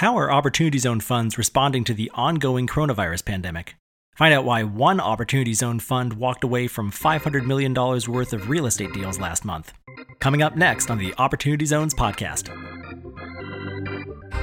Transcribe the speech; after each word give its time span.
How 0.00 0.16
are 0.16 0.32
Opportunity 0.32 0.78
Zone 0.78 1.00
funds 1.00 1.36
responding 1.36 1.84
to 1.84 1.92
the 1.92 2.10
ongoing 2.14 2.66
coronavirus 2.66 3.22
pandemic? 3.22 3.74
Find 4.14 4.32
out 4.32 4.46
why 4.46 4.62
one 4.62 4.98
Opportunity 4.98 5.52
Zone 5.52 5.78
fund 5.78 6.14
walked 6.14 6.42
away 6.42 6.68
from 6.68 6.90
$500 6.90 7.44
million 7.44 7.74
worth 7.74 8.32
of 8.32 8.48
real 8.48 8.64
estate 8.64 8.94
deals 8.94 9.20
last 9.20 9.44
month. 9.44 9.74
Coming 10.18 10.40
up 10.40 10.56
next 10.56 10.90
on 10.90 10.96
the 10.96 11.12
Opportunity 11.18 11.66
Zones 11.66 11.92
podcast. 11.92 12.48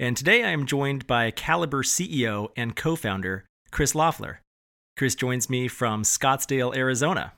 And 0.00 0.16
today 0.16 0.44
I 0.44 0.50
am 0.50 0.64
joined 0.64 1.08
by 1.08 1.32
Caliber 1.32 1.82
CEO 1.82 2.50
and 2.56 2.76
co 2.76 2.94
founder, 2.94 3.46
Chris 3.72 3.96
Loeffler. 3.96 4.42
Chris 4.96 5.16
joins 5.16 5.50
me 5.50 5.66
from 5.66 6.04
Scottsdale, 6.04 6.76
Arizona. 6.76 7.32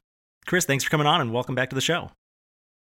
Chris, 0.44 0.66
thanks 0.66 0.84
for 0.84 0.90
coming 0.90 1.06
on 1.06 1.22
and 1.22 1.32
welcome 1.32 1.54
back 1.54 1.70
to 1.70 1.74
the 1.74 1.80
show. 1.80 2.10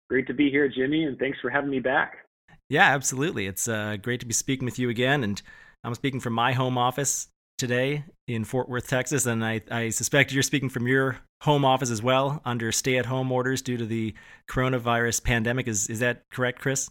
Great 0.10 0.26
to 0.26 0.34
be 0.34 0.50
here, 0.50 0.68
Jimmy, 0.68 1.04
and 1.04 1.20
thanks 1.20 1.38
for 1.40 1.52
having 1.52 1.70
me 1.70 1.80
back. 1.80 2.26
Yeah, 2.72 2.86
absolutely. 2.86 3.46
It's 3.46 3.68
uh, 3.68 3.98
great 4.02 4.20
to 4.22 4.26
be 4.26 4.34
speaking 4.34 4.66
with 4.66 4.80
you 4.80 4.90
again. 4.90 5.24
And 5.24 5.40
I'm 5.84 5.94
speaking 5.94 6.22
from 6.22 6.34
my 6.34 6.54
home 6.54 6.80
office 6.80 7.28
today 7.60 8.04
in 8.28 8.46
Fort 8.46 8.70
Worth, 8.70 8.88
Texas. 8.88 9.28
And 9.28 9.46
I, 9.46 9.62
I 9.70 9.90
suspect 9.90 10.32
you're 10.32 10.42
speaking 10.42 10.70
from 10.70 10.88
your 10.88 11.20
home 11.44 11.64
office 11.64 11.92
as 11.92 12.02
well 12.02 12.42
under 12.46 12.72
stay 12.72 12.98
at 12.98 13.06
home 13.06 13.32
orders 13.32 13.62
due 13.62 13.78
to 13.78 13.86
the 13.86 14.16
coronavirus 14.50 15.24
pandemic. 15.24 15.68
Is, 15.68 15.88
is 15.88 16.00
that 16.00 16.24
correct, 16.32 16.62
Chris? 16.62 16.90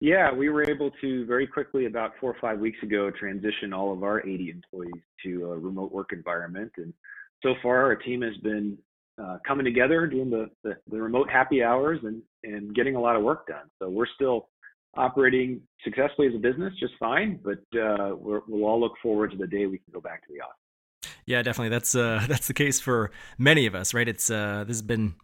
Yeah, 0.00 0.32
we 0.32 0.48
were 0.48 0.68
able 0.68 0.92
to 1.00 1.26
very 1.26 1.46
quickly, 1.46 1.86
about 1.86 2.12
four 2.20 2.30
or 2.30 2.36
five 2.40 2.60
weeks 2.60 2.78
ago, 2.82 3.10
transition 3.10 3.72
all 3.72 3.92
of 3.92 4.04
our 4.04 4.20
80 4.26 4.50
employees 4.50 5.02
to 5.24 5.50
a 5.50 5.58
remote 5.58 5.90
work 5.90 6.10
environment. 6.12 6.70
And 6.76 6.94
so 7.42 7.54
far, 7.62 7.84
our 7.84 7.96
team 7.96 8.22
has 8.22 8.36
been 8.36 8.78
uh, 9.20 9.38
coming 9.46 9.64
together, 9.64 10.06
doing 10.06 10.30
the, 10.30 10.48
the, 10.62 10.76
the, 10.88 11.02
remote 11.02 11.28
happy 11.28 11.64
hours, 11.64 11.98
and, 12.04 12.22
and 12.44 12.72
getting 12.76 12.94
a 12.94 13.00
lot 13.00 13.16
of 13.16 13.24
work 13.24 13.48
done. 13.48 13.68
So 13.80 13.88
we're 13.88 14.06
still 14.14 14.48
operating 14.96 15.60
successfully 15.82 16.28
as 16.28 16.34
a 16.34 16.38
business 16.38 16.72
just 16.78 16.94
fine, 17.00 17.40
but 17.42 17.58
uh, 17.78 18.14
we 18.14 18.38
will 18.48 18.64
all 18.64 18.80
look 18.80 18.94
forward 19.02 19.32
to 19.32 19.36
the 19.36 19.48
day 19.48 19.66
we 19.66 19.78
can 19.78 19.92
go 19.92 20.00
back 20.00 20.24
to 20.26 20.32
the 20.32 20.40
office. 20.40 21.12
Yeah, 21.26 21.42
definitely. 21.42 21.70
That's 21.70 21.96
uh, 21.96 22.24
that's 22.28 22.46
the 22.46 22.54
case 22.54 22.78
for 22.78 23.10
many 23.36 23.66
of 23.66 23.74
us, 23.74 23.92
right? 23.92 24.08
It's 24.08 24.30
uh, 24.30 24.64
this 24.66 24.76
has 24.76 24.82
been 24.82 25.16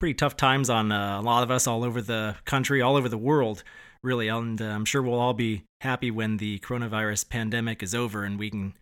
pretty 0.00 0.14
tough 0.14 0.36
times 0.36 0.70
on 0.70 0.92
uh, 0.92 1.20
a 1.20 1.22
lot 1.22 1.42
of 1.42 1.50
us 1.50 1.66
all 1.66 1.84
over 1.84 2.00
the 2.00 2.36
country, 2.46 2.80
all 2.80 2.96
over 2.96 3.08
the 3.08 3.18
world 3.18 3.62
really. 4.02 4.28
And 4.28 4.60
uh, 4.60 4.66
I'm 4.66 4.84
sure 4.84 5.02
we'll 5.02 5.20
all 5.20 5.34
be 5.34 5.64
happy 5.80 6.10
when 6.10 6.36
the 6.38 6.58
coronavirus 6.60 7.28
pandemic 7.28 7.82
is 7.82 7.94
over 7.94 8.24
and 8.24 8.38
we 8.38 8.50
can 8.50 8.74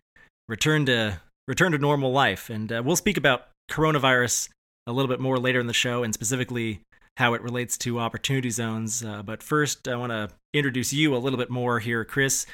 return 0.47 0.85
to 0.87 1.21
return 1.47 1.71
to 1.71 1.77
normal 1.77 2.11
life. 2.11 2.49
And 2.49 2.71
uh, 2.71 2.81
we'll 2.83 2.95
speak 2.95 3.17
about 3.17 3.47
coronavirus 3.69 4.49
a 4.87 4.91
little 4.91 5.09
bit 5.09 5.19
more 5.19 5.37
later 5.37 5.59
in 5.59 5.67
the 5.67 5.73
show, 5.73 6.03
and 6.03 6.13
specifically 6.13 6.81
how 7.17 7.33
it 7.33 7.41
relates 7.41 7.77
to 7.79 7.99
opportunity 7.99 8.49
zones. 8.49 9.03
Uh, 9.03 9.21
but 9.21 9.43
first, 9.43 9.87
I 9.87 9.95
want 9.95 10.11
to 10.11 10.29
introduce 10.53 10.93
you 10.93 11.15
a 11.15 11.19
little 11.19 11.37
bit 11.37 11.49
more 11.49 11.79
here, 11.79 12.05
Chris. 12.05 12.45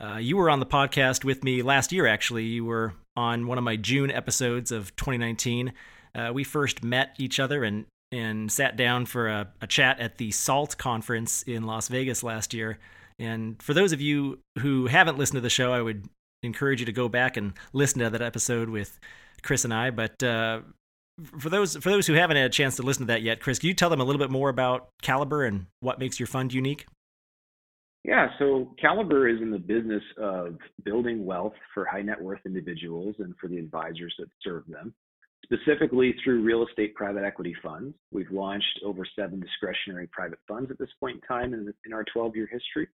Uh, 0.00 0.16
you 0.16 0.36
were 0.36 0.48
on 0.48 0.60
the 0.60 0.66
podcast 0.66 1.24
with 1.24 1.44
me 1.44 1.62
last 1.62 1.92
year, 1.92 2.06
actually. 2.06 2.44
You 2.44 2.64
were 2.64 2.94
on 3.14 3.46
one 3.46 3.58
of 3.58 3.64
my 3.64 3.76
June 3.76 4.10
episodes 4.10 4.72
of 4.72 4.94
2019. 4.96 5.72
Uh, 6.14 6.30
we 6.32 6.44
first 6.44 6.82
met 6.82 7.14
each 7.18 7.38
other 7.38 7.62
and 7.62 7.84
and 8.12 8.52
sat 8.52 8.76
down 8.76 9.06
for 9.06 9.28
a, 9.28 9.48
a 9.62 9.66
chat 9.66 9.98
at 9.98 10.18
the 10.18 10.30
SALT 10.30 10.76
conference 10.76 11.42
in 11.42 11.64
Las 11.64 11.88
Vegas 11.88 12.22
last 12.22 12.52
year. 12.52 12.78
And 13.18 13.60
for 13.62 13.72
those 13.74 13.92
of 13.92 14.00
you 14.00 14.38
who 14.58 14.86
haven't 14.86 15.18
listened 15.18 15.38
to 15.38 15.40
the 15.40 15.50
show, 15.50 15.72
I 15.72 15.80
would 15.80 16.06
encourage 16.42 16.80
you 16.80 16.86
to 16.86 16.92
go 16.92 17.08
back 17.08 17.36
and 17.36 17.54
listen 17.72 18.00
to 18.00 18.10
that 18.10 18.22
episode 18.22 18.68
with 18.68 19.00
Chris 19.42 19.64
and 19.64 19.72
I. 19.72 19.90
But 19.90 20.22
uh, 20.22 20.60
for 21.38 21.48
those 21.48 21.76
for 21.76 21.90
those 21.90 22.06
who 22.06 22.14
haven't 22.14 22.36
had 22.36 22.46
a 22.46 22.50
chance 22.50 22.76
to 22.76 22.82
listen 22.82 23.06
to 23.06 23.12
that 23.12 23.22
yet, 23.22 23.40
Chris, 23.40 23.58
can 23.58 23.68
you 23.68 23.74
tell 23.74 23.90
them 23.90 24.00
a 24.00 24.04
little 24.04 24.20
bit 24.20 24.30
more 24.30 24.50
about 24.50 24.88
Caliber 25.02 25.44
and 25.44 25.66
what 25.80 25.98
makes 25.98 26.20
your 26.20 26.26
fund 26.26 26.52
unique? 26.52 26.86
Yeah, 28.04 28.30
so 28.38 28.74
Caliber 28.80 29.28
is 29.28 29.40
in 29.40 29.52
the 29.52 29.58
business 29.58 30.02
of 30.18 30.58
building 30.84 31.24
wealth 31.24 31.54
for 31.72 31.84
high 31.84 32.02
net 32.02 32.20
worth 32.20 32.40
individuals 32.44 33.14
and 33.20 33.34
for 33.40 33.46
the 33.46 33.58
advisors 33.58 34.12
that 34.18 34.28
serve 34.42 34.64
them 34.66 34.92
specifically 35.52 36.14
through 36.22 36.42
real 36.42 36.66
estate 36.66 36.94
private 36.94 37.24
equity 37.24 37.54
funds. 37.62 37.94
We've 38.10 38.30
launched 38.30 38.80
over 38.84 39.06
seven 39.16 39.40
discretionary 39.40 40.06
private 40.08 40.38
funds 40.48 40.70
at 40.70 40.78
this 40.78 40.88
point 41.00 41.16
in 41.16 41.20
time 41.22 41.54
in, 41.54 41.72
in 41.84 41.92
our 41.92 42.04
12 42.12 42.36
year 42.36 42.48
history, 42.50 42.88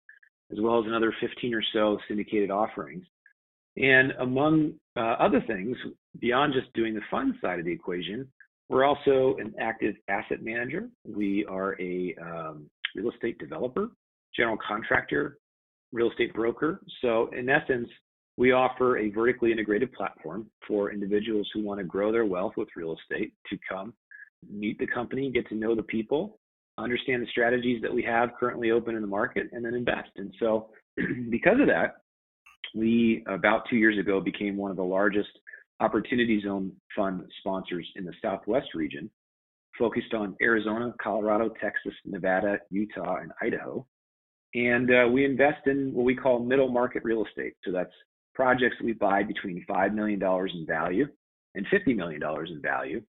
as 0.52 0.60
well 0.60 0.80
as 0.80 0.86
another 0.86 1.14
15 1.22 1.54
or 1.54 1.64
so 1.74 1.98
syndicated 2.08 2.52
offerings. 2.52 3.06
And 3.78 4.12
among 4.20 4.74
uh, 4.96 5.16
other 5.20 5.44
things, 5.46 5.78
beyond 6.20 6.54
just 6.54 6.74
doing 6.74 6.96
the 6.96 7.02
fund 7.12 7.36
side 7.42 7.60
of 7.60 7.66
the 7.66 7.72
equation, 7.72 8.28
we're 8.70 8.84
also 8.84 9.36
an 9.40 9.54
active 9.60 9.96
asset 10.08 10.44
manager. 10.44 10.90
We 11.08 11.46
are 11.46 11.80
a 11.80 12.16
um, 12.22 12.70
real 12.96 13.12
estate 13.12 13.38
developer, 13.38 13.90
general 14.36 14.58
contractor, 14.68 15.38
real 15.94 16.10
estate 16.10 16.34
broker. 16.34 16.82
So, 17.02 17.30
in 17.38 17.50
essence, 17.50 17.88
we 18.38 18.52
offer 18.52 18.98
a 18.98 19.10
vertically 19.10 19.52
integrated 19.52 19.92
platform 19.94 20.48
for 20.68 20.92
individuals 20.92 21.50
who 21.54 21.64
want 21.64 21.80
to 21.80 21.84
grow 21.84 22.12
their 22.12 22.26
wealth 22.26 22.54
with 22.56 22.70
real 22.76 22.96
estate 22.96 23.34
to 23.50 23.58
come 23.70 23.94
meet 24.50 24.78
the 24.80 24.88
company, 24.88 25.32
get 25.32 25.48
to 25.50 25.56
know 25.56 25.76
the 25.76 25.84
people, 25.84 26.40
understand 26.78 27.24
the 27.24 27.28
strategies 27.28 27.82
that 27.82 27.94
we 27.94 28.04
have 28.04 28.30
currently 28.40 28.72
open 28.72 28.96
in 28.96 29.02
the 29.02 29.08
market, 29.08 29.48
and 29.52 29.66
then 29.66 29.74
invest. 29.74 30.10
And 30.18 30.34
so, 30.40 30.70
because 31.30 31.60
of 31.60 31.68
that, 31.68 31.96
we 32.76 33.24
about 33.28 33.64
two 33.70 33.78
years 33.78 33.98
ago 33.98 34.20
became 34.20 34.58
one 34.58 34.72
of 34.72 34.78
the 34.78 34.84
largest 34.84 35.30
Opportunity 35.80 36.42
Zone 36.42 36.72
Fund 36.96 37.24
sponsors 37.40 37.88
in 37.96 38.04
the 38.04 38.14
Southwest 38.22 38.74
region, 38.74 39.10
focused 39.78 40.14
on 40.14 40.36
Arizona, 40.42 40.94
Colorado, 41.02 41.50
Texas, 41.62 41.94
Nevada, 42.04 42.58
Utah, 42.72 43.18
and 43.18 43.32
Idaho. 43.42 43.86
And 44.56 44.90
uh, 44.90 45.08
we 45.08 45.24
invest 45.24 45.68
in 45.68 45.94
what 45.94 46.04
we 46.04 46.16
call 46.16 46.40
middle 46.40 46.70
market 46.70 47.04
real 47.04 47.24
estate. 47.26 47.54
So 47.64 47.72
that's 47.72 47.94
projects 48.38 48.76
we 48.84 48.94
buy 48.94 49.24
between 49.24 49.66
$5 49.68 49.94
million 49.96 50.22
in 50.22 50.66
value 50.68 51.08
and 51.56 51.66
$50 51.74 51.96
million 51.96 52.22
in 52.48 52.62
value 52.62 53.02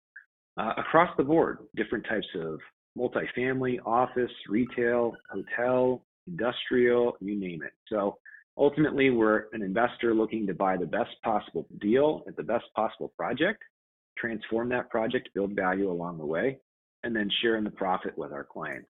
uh, 0.58 0.72
across 0.78 1.14
the 1.18 1.22
board, 1.22 1.58
different 1.76 2.06
types 2.08 2.26
of 2.34 2.58
multifamily, 2.98 3.76
office, 3.84 4.30
retail, 4.48 5.12
hotel, 5.30 6.02
industrial, 6.26 7.12
you 7.20 7.38
name 7.38 7.62
it. 7.62 7.72
So 7.90 8.16
ultimately, 8.56 9.10
we're 9.10 9.44
an 9.52 9.62
investor 9.62 10.14
looking 10.14 10.46
to 10.46 10.54
buy 10.54 10.78
the 10.78 10.86
best 10.86 11.10
possible 11.22 11.66
deal 11.78 12.22
at 12.26 12.34
the 12.36 12.42
best 12.42 12.64
possible 12.74 13.12
project, 13.14 13.62
transform 14.16 14.70
that 14.70 14.88
project, 14.88 15.28
build 15.34 15.54
value 15.54 15.90
along 15.92 16.16
the 16.16 16.26
way, 16.26 16.58
and 17.04 17.14
then 17.14 17.30
share 17.42 17.56
in 17.56 17.64
the 17.64 17.70
profit 17.70 18.16
with 18.16 18.32
our 18.32 18.44
clients. 18.44 18.88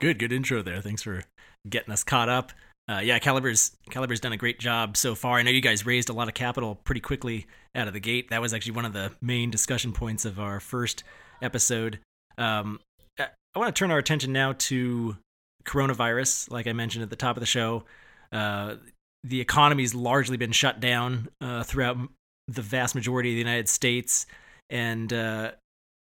Good, 0.00 0.18
good 0.18 0.32
intro 0.32 0.62
there. 0.62 0.80
Thanks 0.80 1.02
for 1.02 1.24
getting 1.68 1.92
us 1.92 2.04
caught 2.04 2.30
up 2.30 2.52
uh, 2.88 3.00
yeah, 3.00 3.18
Caliber's 3.18 3.76
Caliber's 3.90 4.20
done 4.20 4.32
a 4.32 4.36
great 4.36 4.58
job 4.58 4.96
so 4.96 5.14
far. 5.14 5.38
I 5.38 5.42
know 5.42 5.50
you 5.50 5.60
guys 5.60 5.84
raised 5.84 6.08
a 6.08 6.12
lot 6.14 6.28
of 6.28 6.34
capital 6.34 6.74
pretty 6.74 7.00
quickly 7.00 7.46
out 7.74 7.86
of 7.86 7.92
the 7.92 8.00
gate. 8.00 8.30
That 8.30 8.40
was 8.40 8.54
actually 8.54 8.72
one 8.72 8.86
of 8.86 8.92
the 8.92 9.12
main 9.20 9.50
discussion 9.50 9.92
points 9.92 10.24
of 10.24 10.40
our 10.40 10.58
first 10.58 11.04
episode. 11.42 11.98
Um, 12.38 12.80
I 13.18 13.58
want 13.58 13.74
to 13.74 13.78
turn 13.78 13.90
our 13.90 13.98
attention 13.98 14.32
now 14.32 14.54
to 14.58 15.16
coronavirus. 15.64 16.50
Like 16.50 16.66
I 16.66 16.72
mentioned 16.72 17.02
at 17.02 17.10
the 17.10 17.16
top 17.16 17.36
of 17.36 17.40
the 17.40 17.46
show, 17.46 17.84
uh, 18.32 18.76
the 19.24 19.40
economy's 19.40 19.94
largely 19.94 20.36
been 20.36 20.52
shut 20.52 20.80
down 20.80 21.28
uh, 21.40 21.64
throughout 21.64 21.96
the 22.46 22.62
vast 22.62 22.94
majority 22.94 23.30
of 23.30 23.34
the 23.34 23.38
United 23.38 23.68
States, 23.68 24.26
and 24.70 25.12
uh, 25.12 25.52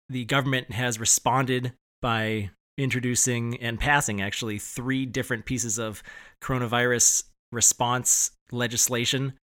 the 0.08 0.24
government 0.26 0.70
has 0.72 1.00
responded 1.00 1.72
by 2.02 2.50
introducing 2.80 3.56
and 3.58 3.78
passing 3.78 4.20
actually 4.20 4.58
three 4.58 5.06
different 5.06 5.44
pieces 5.44 5.78
of 5.78 6.02
coronavirus 6.42 7.24
response 7.52 8.30
legislation 8.52 9.34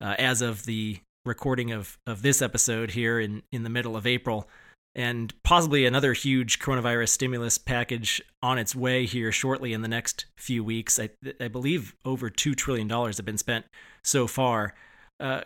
uh, 0.00 0.14
as 0.18 0.42
of 0.42 0.64
the 0.64 0.98
recording 1.24 1.70
of, 1.70 1.98
of 2.06 2.22
this 2.22 2.42
episode 2.42 2.92
here 2.92 3.20
in, 3.20 3.42
in 3.52 3.62
the 3.62 3.70
middle 3.70 3.96
of 3.96 4.06
April. 4.06 4.48
And 4.94 5.32
possibly 5.44 5.86
another 5.86 6.14
huge 6.14 6.58
coronavirus 6.58 7.10
stimulus 7.10 7.58
package 7.58 8.20
on 8.42 8.58
its 8.58 8.74
way 8.74 9.06
here 9.06 9.30
shortly 9.30 9.72
in 9.72 9.82
the 9.82 9.88
next 9.88 10.26
few 10.36 10.64
weeks. 10.64 10.98
I, 10.98 11.10
I 11.40 11.46
believe 11.46 11.94
over 12.04 12.28
$2 12.28 12.56
trillion 12.56 12.88
have 12.88 13.24
been 13.24 13.38
spent 13.38 13.66
so 14.02 14.26
far. 14.26 14.74
Uh, 15.20 15.42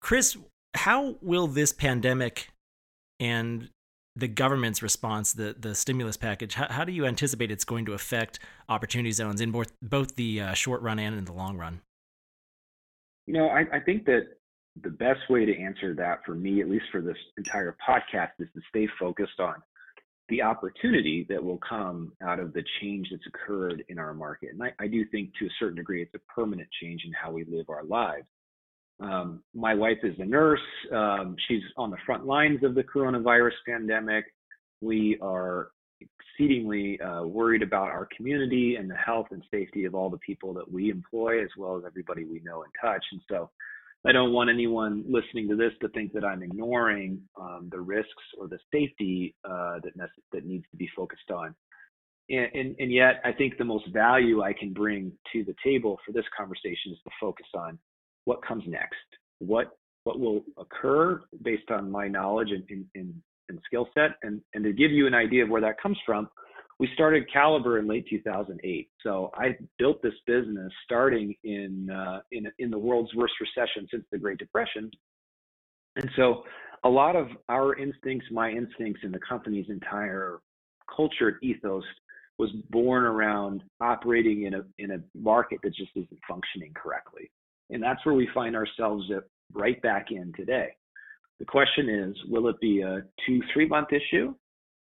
Chris, 0.00 0.36
how 0.74 1.16
will 1.20 1.48
this 1.48 1.72
pandemic 1.72 2.48
and 3.18 3.68
the 4.16 4.28
government's 4.28 4.82
response, 4.82 5.32
the 5.32 5.54
the 5.58 5.74
stimulus 5.74 6.16
package, 6.16 6.54
how, 6.54 6.68
how 6.70 6.84
do 6.84 6.92
you 6.92 7.06
anticipate 7.06 7.50
it's 7.50 7.64
going 7.64 7.84
to 7.86 7.92
affect 7.92 8.38
opportunity 8.68 9.12
zones 9.12 9.40
in 9.40 9.50
both 9.50 9.72
both 9.82 10.16
the 10.16 10.40
uh, 10.40 10.54
short 10.54 10.82
run 10.82 10.98
and 10.98 11.16
in 11.16 11.24
the 11.24 11.32
long 11.32 11.56
run? 11.56 11.80
You 13.26 13.34
know, 13.34 13.48
I, 13.48 13.64
I 13.72 13.80
think 13.80 14.04
that 14.06 14.22
the 14.82 14.90
best 14.90 15.20
way 15.30 15.44
to 15.44 15.56
answer 15.56 15.94
that 15.94 16.20
for 16.26 16.34
me, 16.34 16.60
at 16.60 16.68
least 16.68 16.84
for 16.90 17.00
this 17.00 17.16
entire 17.36 17.76
podcast, 17.86 18.30
is 18.38 18.48
to 18.54 18.60
stay 18.68 18.88
focused 18.98 19.40
on 19.40 19.54
the 20.28 20.42
opportunity 20.42 21.26
that 21.28 21.42
will 21.42 21.58
come 21.68 22.12
out 22.22 22.40
of 22.40 22.52
the 22.54 22.62
change 22.80 23.08
that's 23.10 23.26
occurred 23.26 23.84
in 23.88 23.98
our 23.98 24.14
market. 24.14 24.50
And 24.52 24.62
I, 24.62 24.72
I 24.80 24.86
do 24.86 25.04
think 25.06 25.30
to 25.38 25.46
a 25.46 25.50
certain 25.58 25.76
degree 25.76 26.02
it's 26.02 26.14
a 26.14 26.32
permanent 26.32 26.68
change 26.80 27.02
in 27.04 27.12
how 27.12 27.30
we 27.30 27.44
live 27.44 27.68
our 27.68 27.84
lives. 27.84 28.26
Um, 29.00 29.42
my 29.54 29.74
wife 29.74 29.98
is 30.02 30.14
a 30.18 30.24
nurse. 30.24 30.60
Um, 30.92 31.36
she's 31.48 31.62
on 31.76 31.90
the 31.90 31.96
front 32.06 32.26
lines 32.26 32.62
of 32.62 32.74
the 32.74 32.84
coronavirus 32.84 33.52
pandemic. 33.66 34.24
We 34.80 35.18
are 35.20 35.68
exceedingly 36.00 37.00
uh, 37.00 37.24
worried 37.24 37.62
about 37.62 37.88
our 37.88 38.08
community 38.16 38.76
and 38.76 38.90
the 38.90 38.96
health 38.96 39.26
and 39.30 39.42
safety 39.50 39.84
of 39.84 39.94
all 39.94 40.10
the 40.10 40.18
people 40.18 40.52
that 40.54 40.70
we 40.70 40.90
employ, 40.90 41.42
as 41.42 41.50
well 41.58 41.76
as 41.76 41.84
everybody 41.86 42.24
we 42.24 42.40
know 42.44 42.62
and 42.62 42.72
touch. 42.80 43.04
And 43.12 43.20
so 43.30 43.50
I 44.06 44.12
don't 44.12 44.32
want 44.32 44.50
anyone 44.50 45.04
listening 45.08 45.48
to 45.48 45.56
this 45.56 45.72
to 45.80 45.88
think 45.88 46.12
that 46.12 46.24
I'm 46.24 46.42
ignoring 46.42 47.20
um, 47.40 47.68
the 47.70 47.80
risks 47.80 48.10
or 48.38 48.48
the 48.48 48.58
safety 48.72 49.34
uh, 49.44 49.78
that 49.82 50.10
that 50.32 50.44
needs 50.44 50.64
to 50.70 50.76
be 50.76 50.88
focused 50.94 51.30
on. 51.30 51.54
And, 52.30 52.48
and, 52.54 52.76
and, 52.78 52.92
yet, 52.92 53.20
I 53.24 53.32
think 53.32 53.58
the 53.58 53.64
most 53.64 53.86
value 53.92 54.42
I 54.42 54.54
can 54.54 54.72
bring 54.72 55.12
to 55.32 55.44
the 55.44 55.54
table 55.62 55.98
for 56.06 56.12
this 56.12 56.24
conversation 56.36 56.92
is 56.92 56.98
to 57.04 57.10
focus 57.20 57.46
on 57.54 57.78
what 58.24 58.44
comes 58.46 58.64
next, 58.66 58.96
what 59.38 59.76
what 60.04 60.20
will 60.20 60.44
occur 60.58 61.20
based 61.42 61.70
on 61.70 61.90
my 61.90 62.06
knowledge 62.06 62.50
and, 62.50 62.62
and, 62.68 62.84
and, 62.94 63.14
and 63.48 63.58
skill 63.64 63.88
set, 63.94 64.10
and, 64.22 64.38
and 64.52 64.62
to 64.62 64.70
give 64.70 64.90
you 64.90 65.06
an 65.06 65.14
idea 65.14 65.42
of 65.42 65.48
where 65.48 65.62
that 65.62 65.80
comes 65.80 65.96
from 66.04 66.28
we 66.80 66.88
started 66.94 67.30
Caliber 67.32 67.78
in 67.78 67.86
late 67.86 68.06
2008. 68.10 68.88
So 69.02 69.30
I 69.34 69.56
built 69.78 70.02
this 70.02 70.14
business 70.26 70.72
starting 70.84 71.34
in 71.44 71.90
uh, 71.90 72.20
in 72.32 72.50
in 72.58 72.70
the 72.70 72.78
world's 72.78 73.14
worst 73.14 73.34
recession 73.40 73.86
since 73.90 74.04
the 74.10 74.18
Great 74.18 74.38
Depression. 74.38 74.90
And 75.96 76.10
so 76.16 76.42
a 76.82 76.88
lot 76.88 77.14
of 77.14 77.28
our 77.48 77.76
instincts, 77.76 78.26
my 78.30 78.50
instincts, 78.50 79.00
and 79.04 79.14
the 79.14 79.20
company's 79.20 79.66
entire 79.68 80.40
culture 80.94 81.38
ethos 81.42 81.84
was 82.38 82.50
born 82.70 83.04
around 83.04 83.62
operating 83.80 84.42
in 84.44 84.54
a 84.54 84.62
in 84.78 84.90
a 84.92 84.98
market 85.16 85.60
that 85.62 85.74
just 85.74 85.92
isn't 85.94 86.20
functioning 86.28 86.72
correctly. 86.74 87.30
And 87.70 87.82
that's 87.82 88.04
where 88.04 88.14
we 88.14 88.28
find 88.34 88.54
ourselves 88.54 89.10
at, 89.14 89.24
right 89.52 89.80
back 89.82 90.10
in 90.10 90.32
today. 90.36 90.68
The 91.38 91.44
question 91.44 91.88
is, 91.88 92.16
will 92.28 92.48
it 92.48 92.60
be 92.60 92.82
a 92.82 93.02
two, 93.26 93.40
three 93.52 93.66
month 93.66 93.88
issue? 93.92 94.34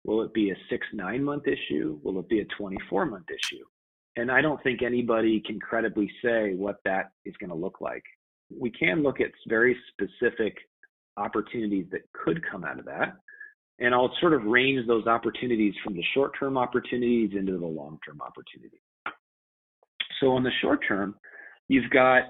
Will 0.05 0.21
it 0.21 0.33
be 0.33 0.51
a 0.51 0.55
six, 0.69 0.85
nine 0.93 1.23
month 1.23 1.43
issue? 1.47 1.99
Will 2.03 2.19
it 2.19 2.29
be 2.29 2.41
a 2.41 2.45
24 2.57 3.05
month 3.05 3.25
issue? 3.29 3.63
And 4.15 4.31
I 4.31 4.41
don't 4.41 4.61
think 4.61 4.83
anybody 4.83 5.41
can 5.45 5.59
credibly 5.59 6.09
say 6.23 6.53
what 6.55 6.77
that 6.85 7.11
is 7.25 7.33
going 7.37 7.49
to 7.49 7.55
look 7.55 7.81
like. 7.81 8.03
We 8.55 8.69
can 8.69 9.01
look 9.01 9.19
at 9.19 9.31
very 9.47 9.75
specific 9.91 10.55
opportunities 11.17 11.87
that 11.91 12.01
could 12.13 12.41
come 12.49 12.63
out 12.63 12.79
of 12.79 12.85
that. 12.85 13.15
And 13.79 13.93
I'll 13.93 14.13
sort 14.19 14.33
of 14.33 14.43
range 14.43 14.85
those 14.87 15.07
opportunities 15.07 15.73
from 15.83 15.95
the 15.95 16.03
short 16.13 16.33
term 16.39 16.57
opportunities 16.57 17.31
into 17.37 17.57
the 17.57 17.65
long 17.65 17.97
term 18.07 18.21
opportunities. 18.21 18.79
So, 20.19 20.31
on 20.31 20.43
the 20.43 20.51
short 20.61 20.81
term, 20.87 21.15
you've 21.69 21.89
got 21.89 22.23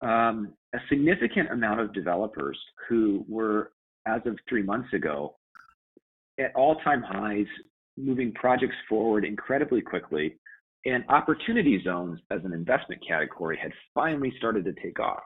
um, 0.00 0.52
a 0.74 0.78
significant 0.88 1.50
amount 1.50 1.80
of 1.80 1.92
developers 1.92 2.58
who 2.88 3.24
were, 3.28 3.72
as 4.06 4.20
of 4.26 4.38
three 4.48 4.62
months 4.62 4.92
ago, 4.92 5.36
at 6.38 6.54
all-time 6.54 7.02
highs, 7.02 7.46
moving 7.96 8.32
projects 8.32 8.76
forward 8.88 9.24
incredibly 9.24 9.80
quickly, 9.80 10.36
and 10.84 11.04
opportunity 11.08 11.82
zones 11.82 12.20
as 12.30 12.40
an 12.44 12.52
investment 12.52 13.02
category 13.06 13.58
had 13.60 13.72
finally 13.94 14.32
started 14.38 14.64
to 14.64 14.72
take 14.80 15.00
off. 15.00 15.22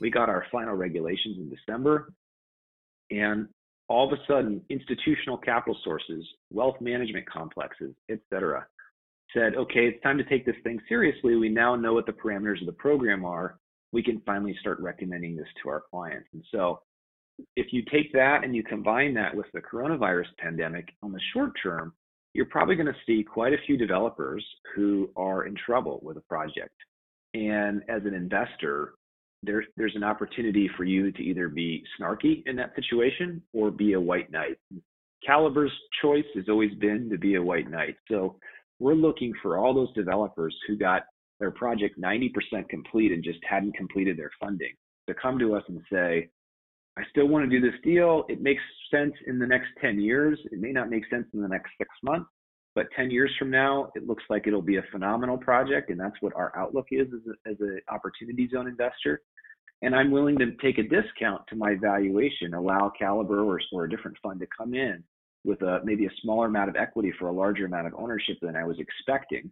We 0.00 0.10
got 0.10 0.28
our 0.28 0.44
final 0.50 0.74
regulations 0.74 1.38
in 1.38 1.48
December, 1.48 2.12
and 3.10 3.48
all 3.88 4.12
of 4.12 4.18
a 4.18 4.22
sudden, 4.26 4.60
institutional 4.68 5.36
capital 5.36 5.76
sources, 5.84 6.26
wealth 6.52 6.80
management 6.80 7.28
complexes, 7.30 7.94
etc., 8.10 8.66
said, 9.32 9.54
okay, 9.54 9.86
it's 9.86 10.02
time 10.02 10.18
to 10.18 10.24
take 10.24 10.44
this 10.44 10.56
thing 10.64 10.80
seriously. 10.88 11.36
We 11.36 11.48
now 11.48 11.76
know 11.76 11.94
what 11.94 12.06
the 12.06 12.12
parameters 12.12 12.60
of 12.60 12.66
the 12.66 12.72
program 12.72 13.24
are. 13.24 13.59
We 13.92 14.02
can 14.02 14.20
finally 14.24 14.56
start 14.60 14.80
recommending 14.80 15.36
this 15.36 15.48
to 15.62 15.68
our 15.68 15.82
clients. 15.90 16.28
And 16.32 16.44
so 16.52 16.80
if 17.56 17.72
you 17.72 17.82
take 17.90 18.12
that 18.12 18.44
and 18.44 18.54
you 18.54 18.62
combine 18.62 19.14
that 19.14 19.34
with 19.34 19.46
the 19.52 19.60
coronavirus 19.60 20.26
pandemic 20.38 20.88
on 21.02 21.12
the 21.12 21.20
short 21.32 21.52
term, 21.62 21.92
you're 22.34 22.46
probably 22.46 22.76
going 22.76 22.86
to 22.86 22.94
see 23.06 23.24
quite 23.24 23.52
a 23.52 23.58
few 23.66 23.76
developers 23.76 24.44
who 24.74 25.10
are 25.16 25.46
in 25.46 25.54
trouble 25.54 26.00
with 26.02 26.16
a 26.16 26.22
project. 26.22 26.74
And 27.34 27.82
as 27.88 28.02
an 28.04 28.14
investor, 28.14 28.94
there's 29.42 29.66
there's 29.76 29.96
an 29.96 30.04
opportunity 30.04 30.68
for 30.76 30.84
you 30.84 31.10
to 31.12 31.22
either 31.22 31.48
be 31.48 31.82
snarky 31.98 32.42
in 32.46 32.56
that 32.56 32.74
situation 32.74 33.42
or 33.52 33.70
be 33.70 33.94
a 33.94 34.00
white 34.00 34.30
knight. 34.30 34.58
Caliber's 35.24 35.72
choice 36.02 36.24
has 36.34 36.44
always 36.48 36.74
been 36.74 37.08
to 37.10 37.18
be 37.18 37.34
a 37.34 37.42
white 37.42 37.70
knight. 37.70 37.96
So 38.08 38.36
we're 38.78 38.94
looking 38.94 39.32
for 39.42 39.58
all 39.58 39.74
those 39.74 39.92
developers 39.94 40.56
who 40.66 40.76
got 40.76 41.02
their 41.40 41.50
project 41.50 42.00
90% 42.00 42.68
complete 42.68 43.12
and 43.12 43.24
just 43.24 43.38
hadn't 43.48 43.74
completed 43.74 44.16
their 44.16 44.30
funding 44.38 44.74
to 45.08 45.14
come 45.14 45.38
to 45.38 45.54
us 45.54 45.64
and 45.68 45.80
say, 45.90 46.28
I 46.98 47.02
still 47.10 47.26
want 47.26 47.48
to 47.48 47.60
do 47.60 47.64
this 47.64 47.78
deal. 47.82 48.24
It 48.28 48.42
makes 48.42 48.62
sense 48.90 49.14
in 49.26 49.38
the 49.38 49.46
next 49.46 49.68
10 49.80 50.00
years. 50.00 50.38
It 50.52 50.60
may 50.60 50.70
not 50.70 50.90
make 50.90 51.08
sense 51.08 51.26
in 51.32 51.40
the 51.40 51.48
next 51.48 51.70
six 51.78 51.88
months, 52.02 52.28
but 52.74 52.86
10 52.94 53.10
years 53.10 53.32
from 53.38 53.50
now, 53.50 53.90
it 53.94 54.06
looks 54.06 54.24
like 54.28 54.46
it'll 54.46 54.60
be 54.60 54.76
a 54.76 54.84
phenomenal 54.92 55.38
project. 55.38 55.90
And 55.90 55.98
that's 55.98 56.16
what 56.20 56.34
our 56.36 56.52
outlook 56.56 56.88
is 56.90 57.06
as, 57.46 57.56
an 57.60 57.80
opportunity 57.88 58.48
zone 58.52 58.68
investor. 58.68 59.22
And 59.82 59.94
I'm 59.94 60.10
willing 60.10 60.36
to 60.38 60.52
take 60.56 60.76
a 60.76 60.82
discount 60.82 61.42
to 61.48 61.56
my 61.56 61.74
valuation, 61.80 62.52
allow 62.52 62.92
Caliber 62.98 63.42
or, 63.44 63.58
or 63.72 63.84
a 63.84 63.90
different 63.90 64.18
fund 64.22 64.40
to 64.40 64.46
come 64.56 64.74
in 64.74 65.02
with 65.42 65.62
a 65.62 65.80
maybe 65.84 66.04
a 66.04 66.10
smaller 66.20 66.46
amount 66.46 66.68
of 66.68 66.76
equity 66.76 67.12
for 67.18 67.28
a 67.28 67.32
larger 67.32 67.64
amount 67.64 67.86
of 67.86 67.94
ownership 67.96 68.36
than 68.42 68.56
I 68.56 68.64
was 68.64 68.76
expecting 68.78 69.50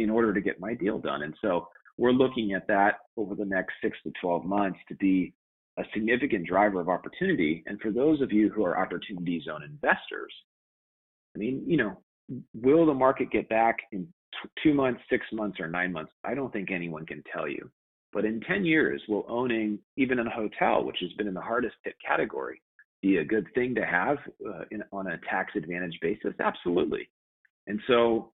in 0.00 0.10
order 0.10 0.32
to 0.32 0.40
get 0.40 0.60
my 0.60 0.74
deal 0.74 0.98
done. 0.98 1.22
And 1.22 1.34
so 1.40 1.68
we're 1.98 2.12
looking 2.12 2.52
at 2.52 2.66
that 2.68 3.00
over 3.16 3.34
the 3.34 3.44
next 3.44 3.74
six 3.82 3.98
to 4.04 4.12
12 4.20 4.44
months 4.44 4.78
to 4.88 4.94
be 4.96 5.34
a 5.78 5.82
significant 5.92 6.46
driver 6.46 6.80
of 6.80 6.88
opportunity. 6.88 7.62
And 7.66 7.80
for 7.80 7.90
those 7.90 8.20
of 8.20 8.32
you 8.32 8.50
who 8.50 8.64
are 8.64 8.80
opportunity 8.80 9.42
zone 9.44 9.62
investors, 9.62 10.32
I 11.34 11.38
mean, 11.38 11.62
you 11.66 11.76
know, 11.76 11.98
will 12.54 12.86
the 12.86 12.94
market 12.94 13.30
get 13.30 13.48
back 13.48 13.76
in 13.92 14.06
t- 14.42 14.48
two 14.62 14.74
months, 14.74 15.00
six 15.10 15.26
months, 15.32 15.60
or 15.60 15.68
nine 15.68 15.92
months? 15.92 16.12
I 16.24 16.34
don't 16.34 16.52
think 16.52 16.70
anyone 16.70 17.06
can 17.06 17.22
tell 17.32 17.48
you. 17.48 17.70
But 18.12 18.24
in 18.24 18.40
10 18.40 18.64
years, 18.64 19.00
will 19.08 19.24
owning 19.28 19.78
even 19.96 20.18
a 20.18 20.30
hotel, 20.30 20.82
which 20.82 20.96
has 21.00 21.12
been 21.12 21.28
in 21.28 21.34
the 21.34 21.40
hardest 21.40 21.76
hit 21.84 21.94
category, 22.04 22.60
be 23.02 23.18
a 23.18 23.24
good 23.24 23.46
thing 23.54 23.74
to 23.76 23.86
have 23.86 24.18
uh, 24.46 24.64
in, 24.70 24.82
on 24.90 25.06
a 25.08 25.18
tax 25.30 25.52
advantage 25.54 25.96
basis? 26.02 26.34
Absolutely. 26.40 27.08
And 27.66 27.80
so 27.86 28.32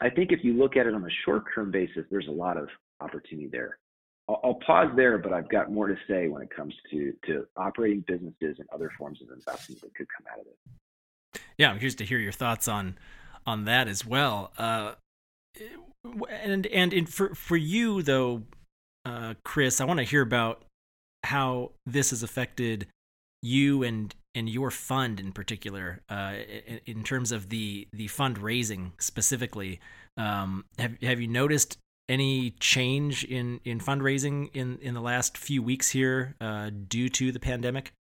I 0.00 0.10
think 0.10 0.32
if 0.32 0.44
you 0.44 0.54
look 0.54 0.76
at 0.76 0.86
it 0.86 0.94
on 0.94 1.04
a 1.04 1.14
short 1.24 1.44
term 1.54 1.70
basis, 1.70 2.04
there's 2.10 2.28
a 2.28 2.32
lot 2.32 2.56
of 2.56 2.68
opportunity 3.00 3.48
there. 3.48 3.78
I'll, 4.28 4.40
I'll 4.42 4.58
pause 4.66 4.90
there, 4.96 5.18
but 5.18 5.32
I've 5.32 5.48
got 5.48 5.70
more 5.70 5.88
to 5.88 5.96
say 6.08 6.28
when 6.28 6.42
it 6.42 6.50
comes 6.54 6.74
to 6.90 7.12
to 7.26 7.46
operating 7.56 8.04
businesses 8.06 8.56
and 8.58 8.68
other 8.72 8.90
forms 8.98 9.20
of 9.22 9.30
investment 9.30 9.80
that 9.80 9.94
could 9.94 10.08
come 10.16 10.26
out 10.32 10.40
of 10.40 10.46
it. 10.46 11.40
Yeah, 11.58 11.70
I'm 11.70 11.78
curious 11.78 11.94
to 11.96 12.04
hear 12.04 12.18
your 12.18 12.32
thoughts 12.32 12.68
on 12.68 12.98
on 13.46 13.64
that 13.64 13.88
as 13.88 14.04
well. 14.04 14.52
Uh, 14.58 14.94
and 16.30 16.66
and 16.66 16.92
in, 16.92 17.06
for 17.06 17.34
for 17.34 17.56
you 17.56 18.02
though, 18.02 18.42
uh, 19.04 19.34
Chris, 19.44 19.80
I 19.80 19.84
want 19.84 19.98
to 19.98 20.04
hear 20.04 20.22
about 20.22 20.64
how 21.24 21.72
this 21.86 22.10
has 22.10 22.22
affected 22.22 22.86
you 23.42 23.82
and 23.82 24.14
and 24.36 24.48
your 24.48 24.70
fund 24.70 25.18
in 25.18 25.32
particular, 25.32 26.02
uh, 26.08 26.34
in, 26.66 26.80
in, 26.86 27.02
terms 27.02 27.32
of 27.32 27.48
the 27.48 27.88
the 27.92 28.06
fundraising 28.06 28.92
specifically. 28.98 29.80
Um, 30.16 30.66
have 30.78 30.96
have 31.02 31.20
you 31.20 31.26
noticed 31.26 31.78
any 32.08 32.50
change 32.60 33.24
in 33.24 33.60
in 33.64 33.80
fundraising 33.80 34.50
in 34.54 34.78
in 34.80 34.94
the 34.94 35.00
last 35.00 35.36
few 35.36 35.62
weeks 35.62 35.90
here 35.90 36.36
uh, 36.40 36.70
due 36.88 37.08
to 37.08 37.32
the 37.32 37.40
pandemic? 37.40 37.92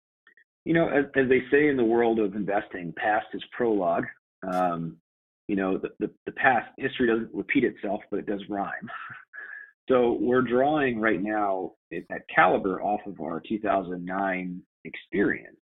You 0.65 0.73
know, 0.73 0.89
as, 0.89 1.05
as, 1.15 1.29
they 1.29 1.41
say 1.51 1.69
in 1.69 1.77
the 1.77 1.83
world 1.83 2.19
of 2.19 2.35
investing, 2.35 2.93
past 2.97 3.27
is 3.33 3.43
prologue. 3.51 4.05
Um, 4.51 4.97
you 5.47 5.55
know, 5.55 5.77
the, 5.77 5.89
the, 5.99 6.11
the 6.25 6.31
past 6.31 6.67
history 6.77 7.07
doesn't 7.07 7.29
repeat 7.33 7.63
itself, 7.63 8.01
but 8.09 8.17
it 8.17 8.25
does 8.25 8.41
rhyme. 8.49 8.89
so 9.89 10.17
we're 10.19 10.41
drawing 10.41 10.99
right 10.99 11.21
now 11.21 11.73
at 11.93 12.27
Caliber 12.33 12.81
off 12.81 13.01
of 13.05 13.21
our 13.21 13.43
2009 13.47 14.61
experience, 14.85 15.57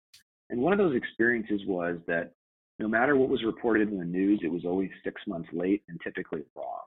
and 0.52 0.60
one 0.60 0.72
of 0.72 0.78
those 0.78 0.94
experiences 0.94 1.62
was 1.66 1.96
that 2.06 2.32
no 2.78 2.86
matter 2.86 3.16
what 3.16 3.30
was 3.30 3.42
reported 3.42 3.88
in 3.88 3.98
the 3.98 4.04
news, 4.04 4.40
it 4.44 4.52
was 4.52 4.66
always 4.66 4.90
six 5.02 5.20
months 5.26 5.48
late 5.52 5.82
and 5.88 5.98
typically 6.04 6.42
wrong. 6.54 6.82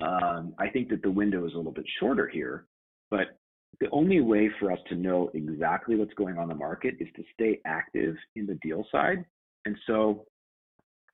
Um, 0.00 0.54
I 0.58 0.68
think 0.68 0.88
that 0.90 1.02
the 1.02 1.10
window 1.10 1.44
is 1.44 1.52
a 1.52 1.56
little 1.56 1.72
bit 1.72 1.84
shorter 1.98 2.28
here, 2.28 2.66
but 3.10 3.38
the 3.80 3.88
only 3.90 4.20
way 4.20 4.50
for 4.60 4.70
us 4.70 4.78
to 4.88 4.94
know 4.94 5.30
exactly 5.34 5.96
what's 5.96 6.14
going 6.14 6.36
on 6.36 6.44
in 6.44 6.48
the 6.50 6.54
market 6.54 6.94
is 7.00 7.08
to 7.16 7.24
stay 7.34 7.60
active 7.66 8.14
in 8.36 8.46
the 8.46 8.54
deal 8.62 8.86
side. 8.92 9.24
And 9.64 9.76
so 9.86 10.26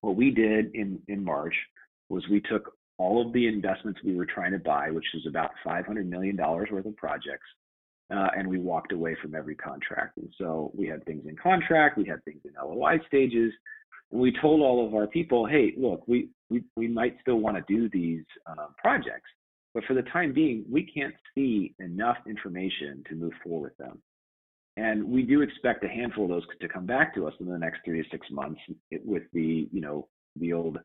what 0.03 0.15
we 0.15 0.31
did 0.31 0.75
in, 0.75 1.01
in 1.09 1.25
March 1.25 1.55
was 2.11 2.23
we 2.31 2.43
took 2.43 2.75
all 2.99 3.27
of 3.27 3.33
the 3.33 3.47
investments 3.47 4.01
we 4.05 4.15
were 4.15 4.27
trying 4.27 4.53
to 4.53 4.59
buy, 4.59 4.91
which 4.91 5.07
was 5.15 5.25
about 5.27 5.53
$500 5.67 6.07
million 6.07 6.37
worth 6.37 6.85
of 6.85 6.97
projects. 6.97 7.47
Uh, 8.15 8.29
and 8.37 8.47
we 8.47 8.59
walked 8.59 8.93
away 8.93 9.17
from 9.21 9.35
every 9.35 9.55
contract. 9.55 10.17
And 10.17 10.33
so 10.39 10.71
we 10.75 10.87
had 10.87 11.05
things 11.05 11.25
in 11.27 11.37
contract, 11.37 11.99
we 11.99 12.05
had 12.05 12.25
things 12.25 12.41
in 12.45 12.53
LOI 12.63 12.99
stages, 13.07 13.53
and 14.11 14.21
we 14.21 14.33
told 14.41 14.63
all 14.63 14.87
of 14.87 14.95
our 14.95 15.07
people, 15.07 15.47
hey, 15.47 15.75
look, 15.77 16.07
we 16.07 16.29
we, 16.51 16.63
we 16.77 16.89
might 16.89 17.17
still 17.21 17.37
want 17.37 17.57
to 17.57 17.75
do 17.75 17.91
these 17.91 18.25
uh, 18.47 18.69
projects, 18.79 19.31
but 19.75 19.85
for 19.85 19.95
the 19.95 20.03
time 20.03 20.33
being, 20.33 20.65
we 20.71 20.83
can't 20.83 21.15
see 21.35 21.75
enough 21.79 22.17
information 22.27 23.05
to 23.09 23.15
move 23.15 23.33
forward 23.45 23.71
with 23.71 23.77
them. 23.77 24.01
And 24.79 25.05
we 25.05 25.23
do 25.23 25.43
expect 25.43 25.85
a 25.85 25.89
handful 25.89 26.25
of 26.25 26.31
those 26.31 26.45
to 26.61 26.69
come 26.69 26.87
back 26.87 27.15
to 27.17 27.27
us 27.27 27.35
in 27.41 27.47
the 27.47 27.59
next 27.59 27.81
three 27.85 28.03
to 28.03 28.09
six 28.11 28.27
months 28.31 28.61
with 29.05 29.25
the, 29.33 29.69
you 29.73 29.81
know, 29.81 30.09
the 30.37 30.53
old, 30.53 30.79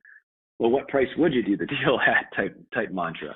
well, 0.59 0.71
what 0.71 0.87
price 0.87 1.07
would 1.17 1.33
you 1.33 1.43
do 1.43 1.55
the 1.55 1.65
deal 1.67 1.99
at 2.05 2.25
type 2.35 2.57
type 2.73 2.91
mantra. 2.91 3.35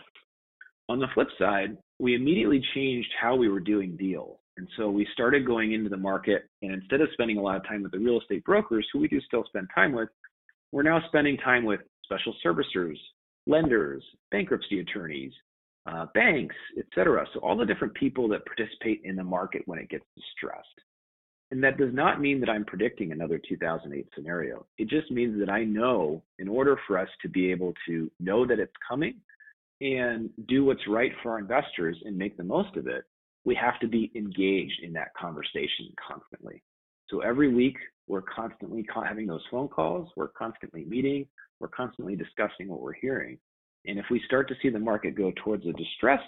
On 0.90 1.00
the 1.00 1.08
flip 1.14 1.28
side, 1.38 1.78
we 2.00 2.16
immediately 2.16 2.64
changed 2.74 3.10
how 3.20 3.36
we 3.36 3.50
were 3.50 3.60
doing 3.60 3.98
deals. 3.98 4.38
And 4.58 4.68
so 4.78 4.90
we 4.90 5.08
started 5.14 5.46
going 5.46 5.74
into 5.74 5.90
the 5.90 5.98
market, 5.98 6.48
and 6.62 6.72
instead 6.72 7.02
of 7.02 7.10
spending 7.14 7.38
a 7.38 7.42
lot 7.42 7.58
of 7.58 7.68
time 7.68 7.84
with 7.84 7.92
the 7.92 8.00
real 8.00 8.20
estate 8.20 8.44
brokers, 8.44 8.88
who 8.92 9.00
we 9.00 9.08
do 9.08 9.22
still 9.22 9.44
spend 9.46 9.68
time 9.74 9.92
with, 9.92 10.10
we're 10.72 10.84
now 10.84 11.02
spending 11.08 11.38
time 11.38 11.64
with 11.64 11.82
special 12.04 12.34
servicers, 12.44 12.98
lenders, 13.46 14.04
bankruptcy 14.32 14.80
attorneys, 14.80 15.32
uh, 15.86 16.08
banks, 16.14 16.56
etc. 16.78 17.26
So 17.34 17.40
all 17.42 17.56
the 17.56 17.66
different 17.66 17.94
people 17.94 18.28
that 18.30 18.46
participate 18.46 19.02
in 19.04 19.16
the 19.16 19.24
market 19.24 19.64
when 19.66 19.80
it 19.80 19.90
gets 19.90 20.06
distressed. 20.16 20.68
And 21.52 21.64
that 21.64 21.78
does 21.78 21.94
not 21.94 22.20
mean 22.20 22.40
that 22.42 22.50
I'm 22.50 22.66
predicting 22.66 23.12
another 23.12 23.40
2008 23.48 24.06
scenario. 24.16 24.66
It 24.78 24.90
just 24.90 25.10
means 25.12 25.40
that 25.40 25.50
I 25.50 25.64
know 25.64 26.22
in 26.40 26.50
order 26.50 26.78
for 26.88 26.98
us 26.98 27.08
to 27.22 27.30
be 27.30 27.52
able 27.52 27.74
to 27.88 28.12
know 28.20 28.46
that 28.46 28.60
it's 28.60 28.74
coming 28.88 29.16
and 29.82 30.30
do 30.48 30.66
what's 30.66 30.88
right 30.88 31.12
for 31.22 31.34
our 31.34 31.40
investors 31.40 31.98
and 32.06 32.18
make 32.18 32.38
the 32.38 32.44
most 32.44 32.76
of 32.78 32.88
it, 32.88 33.04
we 33.46 33.56
have 33.56 33.80
to 33.80 33.88
be 33.88 34.12
engaged 34.16 34.82
in 34.84 34.94
that 34.94 35.14
conversation 35.20 35.90
constantly. 36.06 36.62
So 37.10 37.22
every 37.22 37.54
week, 37.54 37.78
we're 38.08 38.22
constantly 38.22 38.86
having 38.94 39.28
those 39.28 39.44
phone 39.52 39.68
calls, 39.68 40.10
we're 40.16 40.30
constantly 40.30 40.86
meeting, 40.86 41.28
we're 41.60 41.68
constantly 41.68 42.16
discussing 42.16 42.68
what 42.68 42.82
we're 42.82 42.94
hearing. 42.94 43.38
And 43.86 44.00
if 44.00 44.06
we 44.12 44.22
start 44.26 44.48
to 44.50 44.56
see 44.62 44.70
the 44.70 44.80
market 44.80 45.16
go 45.16 45.32
towards 45.44 45.66
a 45.66 45.74
distressed 45.74 46.24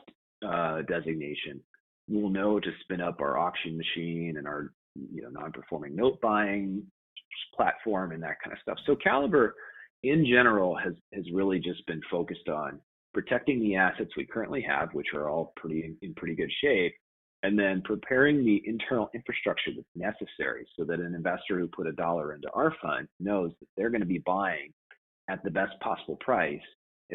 uh, 0.47 0.81
designation, 0.83 1.61
we'll 2.07 2.29
know 2.29 2.59
to 2.59 2.69
spin 2.81 3.01
up 3.01 3.21
our 3.21 3.37
auction 3.37 3.77
machine 3.77 4.35
and 4.37 4.47
our 4.47 4.73
you 4.95 5.21
know 5.21 5.29
non-performing 5.29 5.95
note 5.95 6.19
buying 6.21 6.83
platform 7.55 8.11
and 8.11 8.23
that 8.23 8.37
kind 8.43 8.53
of 8.53 8.59
stuff. 8.61 8.77
So 8.85 8.95
Caliber 8.95 9.55
in 10.03 10.25
general 10.25 10.75
has 10.75 10.93
has 11.13 11.25
really 11.33 11.59
just 11.59 11.85
been 11.85 12.01
focused 12.09 12.49
on 12.49 12.79
protecting 13.13 13.59
the 13.59 13.75
assets 13.75 14.11
we 14.15 14.25
currently 14.25 14.61
have, 14.61 14.89
which 14.93 15.07
are 15.13 15.29
all 15.29 15.53
pretty 15.55 15.95
in 16.01 16.13
pretty 16.15 16.35
good 16.35 16.51
shape, 16.61 16.93
and 17.43 17.57
then 17.57 17.81
preparing 17.83 18.43
the 18.43 18.61
internal 18.65 19.09
infrastructure 19.13 19.71
that's 19.75 19.87
necessary 19.95 20.67
so 20.77 20.83
that 20.85 20.99
an 20.99 21.15
investor 21.15 21.59
who 21.59 21.67
put 21.67 21.87
a 21.87 21.93
dollar 21.93 22.33
into 22.33 22.49
our 22.51 22.73
fund 22.81 23.07
knows 23.19 23.51
that 23.59 23.67
they're 23.77 23.89
going 23.89 24.01
to 24.01 24.07
be 24.07 24.21
buying 24.25 24.71
at 25.29 25.43
the 25.43 25.51
best 25.51 25.79
possible 25.79 26.17
price, 26.17 26.61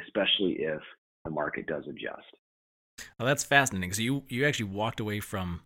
especially 0.03 0.57
if 0.61 0.81
the 1.25 1.31
market 1.31 1.67
does 1.67 1.85
adjust. 1.89 2.27
Well, 3.19 3.27
that's 3.27 3.45
fascinating. 3.45 3.93
So 3.93 4.03
you 4.03 4.23
you 4.29 4.47
actually 4.47 4.71
walked 4.71 5.01
away 5.01 5.21
from 5.21 5.63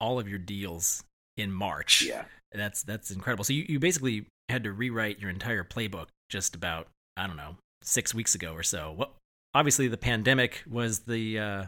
all 0.00 0.18
of 0.18 0.28
your 0.28 0.38
deals 0.38 1.04
in 1.36 1.52
March. 1.52 2.02
Yeah, 2.02 2.24
that's 2.52 2.82
that's 2.82 3.10
incredible. 3.10 3.44
So 3.44 3.52
you, 3.52 3.64
you 3.68 3.78
basically 3.78 4.26
had 4.48 4.64
to 4.64 4.72
rewrite 4.72 5.20
your 5.20 5.30
entire 5.30 5.64
playbook 5.64 6.06
just 6.28 6.54
about 6.54 6.88
I 7.16 7.26
don't 7.26 7.36
know 7.36 7.56
six 7.82 8.14
weeks 8.14 8.34
ago 8.34 8.52
or 8.52 8.62
so. 8.62 8.92
What 8.94 9.12
obviously 9.54 9.88
the 9.88 9.96
pandemic 9.96 10.62
was 10.70 11.00
the 11.00 11.38
uh, 11.38 11.64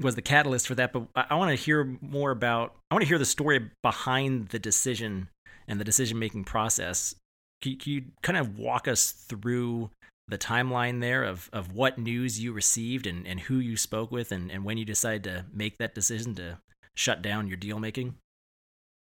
was 0.00 0.14
the 0.14 0.22
catalyst 0.22 0.66
for 0.66 0.74
that, 0.74 0.92
but 0.92 1.06
I, 1.14 1.26
I 1.30 1.34
want 1.34 1.56
to 1.56 1.62
hear 1.62 1.98
more 2.00 2.30
about. 2.30 2.74
I 2.90 2.94
want 2.94 3.02
to 3.02 3.08
hear 3.08 3.18
the 3.18 3.24
story 3.24 3.70
behind 3.82 4.48
the 4.48 4.58
decision 4.58 5.28
and 5.68 5.80
the 5.80 5.84
decision 5.84 6.18
making 6.18 6.44
process 6.44 7.14
can, 7.62 7.76
can 7.76 7.92
you 7.92 8.02
kind 8.22 8.36
of 8.36 8.58
walk 8.58 8.88
us 8.88 9.12
through 9.12 9.90
the 10.28 10.36
timeline 10.36 11.00
there 11.00 11.24
of, 11.24 11.48
of 11.52 11.72
what 11.72 11.98
news 11.98 12.40
you 12.40 12.52
received 12.52 13.06
and, 13.06 13.26
and 13.26 13.40
who 13.40 13.56
you 13.56 13.76
spoke 13.76 14.10
with 14.10 14.32
and, 14.32 14.50
and 14.50 14.64
when 14.64 14.76
you 14.76 14.84
decided 14.84 15.24
to 15.24 15.46
make 15.52 15.78
that 15.78 15.94
decision 15.94 16.34
to 16.34 16.58
shut 16.94 17.22
down 17.22 17.48
your 17.48 17.56
deal 17.56 17.78
making? 17.78 18.14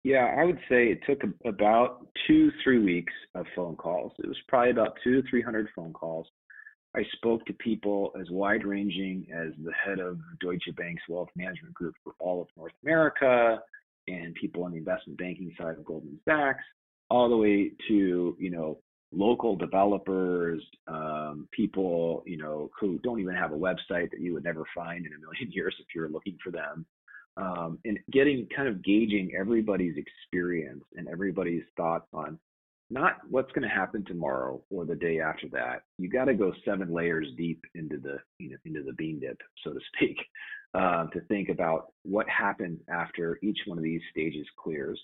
Yeah, 0.04 0.36
I 0.38 0.46
would 0.46 0.60
say 0.68 0.88
it 0.88 1.02
took 1.08 1.22
about 1.46 2.08
two, 2.28 2.52
three 2.64 2.80
weeks 2.80 3.14
of 3.36 3.46
phone 3.56 3.76
calls. 3.76 4.12
It 4.20 4.28
was 4.28 4.38
probably 4.48 4.72
about 4.72 4.98
two 5.04 5.22
to 5.22 5.30
300 5.30 5.70
phone 5.76 5.94
calls. 5.94 6.28
I 6.96 7.04
spoke 7.14 7.46
to 7.46 7.54
people 7.54 8.12
as 8.20 8.30
wide 8.30 8.66
ranging 8.66 9.28
as 9.34 9.54
the 9.64 9.72
head 9.72 10.00
of 10.00 10.20
Deutsche 10.40 10.76
Bank's 10.76 11.04
wealth 11.08 11.30
management 11.36 11.74
group 11.74 11.96
for 12.04 12.14
all 12.20 12.42
of 12.42 12.48
North 12.58 12.74
America 12.84 13.60
and 14.08 14.36
people 14.36 14.64
on 14.64 14.72
the 14.72 14.78
investment 14.78 15.18
banking 15.18 15.54
side 15.58 15.78
of 15.78 15.86
Goldman 15.86 16.20
Sachs 16.28 16.64
all 17.12 17.30
the 17.30 17.38
way 17.38 17.72
to 17.90 18.36
you 18.40 18.50
know 18.50 18.80
local 19.14 19.56
developers, 19.56 20.64
um, 20.88 21.48
people 21.52 22.24
you 22.26 22.38
know 22.38 22.70
who 22.80 22.98
don't 23.00 23.20
even 23.20 23.36
have 23.36 23.52
a 23.52 23.56
website 23.56 24.10
that 24.12 24.22
you 24.22 24.34
would 24.34 24.44
never 24.44 24.64
find 24.74 25.06
in 25.06 25.14
a 25.14 25.20
million 25.20 25.52
years 25.52 25.76
if 25.80 25.88
you're 25.94 26.10
looking 26.10 26.38
for 26.44 26.52
them, 26.52 26.86
um, 27.38 27.78
and 27.86 28.00
getting 28.12 28.48
kind 28.56 28.68
of 28.68 28.84
gauging 28.84 29.32
everybody's 29.38 29.96
experience 29.98 30.84
and 30.96 31.08
everybody's 31.08 31.64
thoughts 31.78 32.08
on 32.14 32.40
not 32.92 33.18
what's 33.30 33.52
going 33.54 33.68
to 33.68 33.74
happen 33.74 34.04
tomorrow 34.06 34.62
or 34.70 34.86
the 34.86 34.96
day 34.96 35.20
after 35.20 35.48
that. 35.54 35.84
You 35.98 36.10
got 36.10 36.26
to 36.26 36.34
go 36.34 36.54
seven 36.66 36.94
layers 36.94 37.28
deep 37.38 37.64
into 37.74 37.98
the 37.98 38.18
you 38.38 38.52
know 38.52 38.58
into 38.66 38.84
the 38.84 38.94
bean 38.94 39.20
dip, 39.20 39.38
so 39.64 39.74
to 39.74 39.80
speak, 39.96 40.18
uh, 40.74 41.08
to 41.08 41.22
think 41.22 41.50
about 41.50 41.94
what 42.04 42.28
happens 42.30 42.80
after 42.90 43.40
each 43.42 43.60
one 43.66 43.78
of 43.78 43.84
these 43.84 44.02
stages 44.12 44.46
clears 44.62 45.00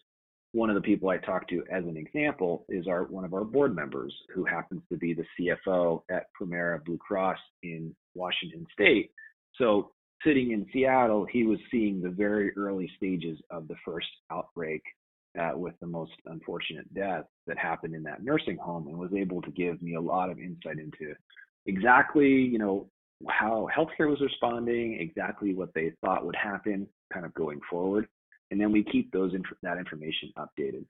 one 0.53 0.69
of 0.69 0.75
the 0.75 0.81
people 0.81 1.09
I 1.09 1.17
talked 1.17 1.49
to 1.49 1.63
as 1.71 1.83
an 1.83 1.97
example 1.97 2.65
is 2.69 2.87
our 2.87 3.03
one 3.03 3.25
of 3.25 3.33
our 3.33 3.43
board 3.43 3.75
members 3.75 4.13
who 4.33 4.45
happens 4.45 4.81
to 4.89 4.97
be 4.97 5.13
the 5.13 5.25
CFO 5.67 6.01
at 6.09 6.27
Premera 6.33 6.83
Blue 6.83 6.97
Cross 6.97 7.37
in 7.63 7.95
Washington 8.15 8.65
State. 8.73 9.11
So 9.57 9.91
sitting 10.25 10.51
in 10.51 10.65
Seattle, 10.73 11.27
he 11.31 11.43
was 11.43 11.59
seeing 11.69 12.01
the 12.01 12.09
very 12.09 12.55
early 12.57 12.89
stages 12.97 13.37
of 13.51 13.67
the 13.67 13.75
first 13.85 14.07
outbreak 14.31 14.81
uh, 15.39 15.51
with 15.55 15.73
the 15.79 15.87
most 15.87 16.13
unfortunate 16.25 16.91
death 16.93 17.25
that 17.45 17.57
happened 17.57 17.95
in 17.95 18.03
that 18.03 18.23
nursing 18.23 18.57
home 18.57 18.87
and 18.87 18.97
was 18.97 19.11
able 19.15 19.41
to 19.41 19.51
give 19.51 19.81
me 19.81 19.95
a 19.95 20.01
lot 20.01 20.29
of 20.29 20.39
insight 20.39 20.79
into 20.79 21.13
exactly, 21.65 22.27
you 22.27 22.57
know, 22.57 22.87
how 23.27 23.67
healthcare 23.75 24.09
was 24.09 24.21
responding, 24.21 24.99
exactly 24.99 25.53
what 25.53 25.73
they 25.73 25.91
thought 26.03 26.25
would 26.25 26.35
happen 26.35 26.87
kind 27.11 27.25
of 27.25 27.33
going 27.33 27.59
forward 27.69 28.07
and 28.51 28.59
then 28.59 28.71
we 28.71 28.83
keep 28.83 29.11
those 29.11 29.33
that 29.63 29.77
information 29.77 30.31
updated. 30.37 30.85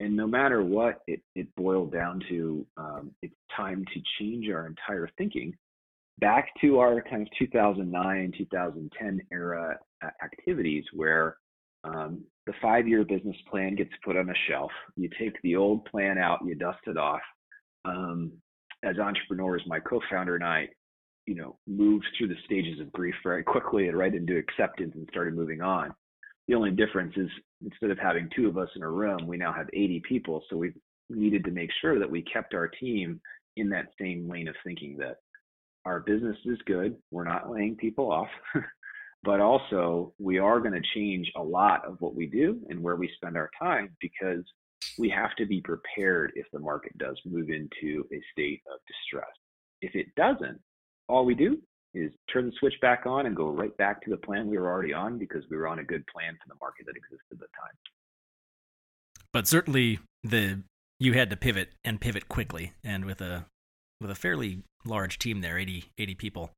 And 0.00 0.14
no 0.14 0.26
matter 0.26 0.62
what, 0.62 1.00
it 1.06 1.20
it 1.34 1.54
boiled 1.56 1.92
down 1.92 2.22
to 2.28 2.66
um, 2.76 3.10
it's 3.22 3.34
time 3.56 3.84
to 3.94 4.00
change 4.18 4.48
our 4.50 4.66
entire 4.66 5.08
thinking 5.16 5.54
back 6.18 6.48
to 6.62 6.78
our 6.78 7.02
kind 7.02 7.22
of 7.22 7.28
2009 7.38 8.32
2010 8.38 9.20
era 9.32 9.78
activities 10.22 10.84
where 10.92 11.36
um, 11.84 12.24
the 12.46 12.52
five-year 12.62 13.04
business 13.04 13.36
plan 13.50 13.74
gets 13.74 13.90
put 14.04 14.16
on 14.16 14.30
a 14.30 14.34
shelf. 14.48 14.70
You 14.96 15.08
take 15.18 15.40
the 15.42 15.56
old 15.56 15.84
plan 15.86 16.18
out, 16.18 16.40
you 16.44 16.54
dust 16.54 16.78
it 16.86 16.96
off. 16.96 17.20
Um, 17.84 18.32
as 18.84 18.98
entrepreneurs, 18.98 19.62
my 19.66 19.80
co-founder 19.80 20.34
and 20.34 20.44
I, 20.44 20.68
you 21.26 21.34
know, 21.34 21.58
moved 21.66 22.06
through 22.16 22.28
the 22.28 22.36
stages 22.44 22.80
of 22.80 22.92
grief 22.92 23.14
very 23.22 23.42
quickly 23.42 23.88
and 23.88 23.98
right 23.98 24.14
into 24.14 24.36
acceptance 24.36 24.92
and 24.94 25.08
started 25.10 25.34
moving 25.34 25.60
on. 25.60 25.92
The 26.48 26.54
only 26.54 26.70
difference 26.70 27.14
is 27.16 27.28
instead 27.64 27.90
of 27.90 27.98
having 27.98 28.28
two 28.34 28.48
of 28.48 28.58
us 28.58 28.68
in 28.76 28.82
a 28.82 28.90
room, 28.90 29.26
we 29.26 29.36
now 29.36 29.52
have 29.52 29.68
80 29.72 30.02
people. 30.08 30.42
So 30.48 30.56
we 30.56 30.72
needed 31.10 31.44
to 31.44 31.50
make 31.50 31.70
sure 31.80 31.98
that 31.98 32.10
we 32.10 32.22
kept 32.22 32.54
our 32.54 32.68
team 32.68 33.20
in 33.56 33.68
that 33.70 33.86
same 34.00 34.28
lane 34.28 34.48
of 34.48 34.54
thinking 34.64 34.96
that 34.98 35.16
our 35.84 36.00
business 36.00 36.36
is 36.44 36.58
good. 36.66 36.96
We're 37.10 37.24
not 37.24 37.50
laying 37.50 37.76
people 37.76 38.10
off, 38.10 38.28
but 39.26 39.40
also 39.40 40.14
we 40.20 40.38
are 40.38 40.60
going 40.60 40.72
to 40.72 40.88
change 40.94 41.30
a 41.36 41.42
lot 41.42 41.84
of 41.84 41.96
what 42.00 42.14
we 42.14 42.26
do 42.26 42.60
and 42.70 42.80
where 42.80 42.94
we 42.94 43.10
spend 43.16 43.36
our 43.36 43.50
time 43.60 43.90
because 44.00 44.44
we 44.98 45.10
have 45.10 45.34
to 45.36 45.44
be 45.44 45.60
prepared 45.60 46.32
if 46.36 46.46
the 46.52 46.60
market 46.60 46.96
does 46.96 47.18
move 47.26 47.50
into 47.50 48.06
a 48.12 48.20
state 48.32 48.62
of 48.72 48.78
distress. 48.86 49.28
If 49.82 49.96
it 49.96 50.06
doesn't, 50.14 50.60
all 51.08 51.24
we 51.24 51.34
do 51.34 51.58
is 51.92 52.12
turn 52.32 52.46
the 52.46 52.52
switch 52.60 52.74
back 52.80 53.02
on 53.04 53.26
and 53.26 53.34
go 53.34 53.48
right 53.48 53.76
back 53.76 54.00
to 54.02 54.10
the 54.10 54.16
plan 54.16 54.46
we 54.46 54.58
were 54.58 54.70
already 54.70 54.94
on 54.94 55.18
because 55.18 55.42
we 55.50 55.56
were 55.56 55.66
on 55.66 55.80
a 55.80 55.84
good 55.84 56.04
plan 56.06 56.34
for 56.34 56.48
the 56.48 56.58
market 56.60 56.86
that 56.86 56.96
existed 56.96 57.32
at 57.32 57.38
the 57.38 57.46
time. 57.46 57.74
But 59.32 59.48
certainly 59.48 59.98
the 60.22 60.62
you 61.00 61.14
had 61.14 61.30
to 61.30 61.36
pivot 61.36 61.70
and 61.84 62.00
pivot 62.00 62.28
quickly 62.28 62.72
and 62.84 63.04
with 63.04 63.20
a 63.20 63.46
with 64.00 64.10
a 64.10 64.14
fairly 64.14 64.60
large 64.84 65.18
team 65.18 65.40
there 65.40 65.58
80 65.58 65.90
80 65.98 66.14
people 66.14 66.50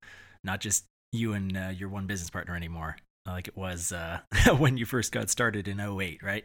not 0.45 0.61
just 0.61 0.85
you 1.13 1.33
and 1.33 1.57
uh, 1.57 1.69
your 1.75 1.89
one 1.89 2.07
business 2.07 2.31
partner 2.31 2.55
anymore 2.57 2.97
like 3.27 3.49
it 3.49 3.57
was 3.57 3.93
uh, 3.93 4.21
when 4.59 4.77
you 4.77 4.87
first 4.87 5.13
got 5.13 5.31
started 5.31 5.69
in 5.69 5.81
08 5.81 6.23
right 6.23 6.45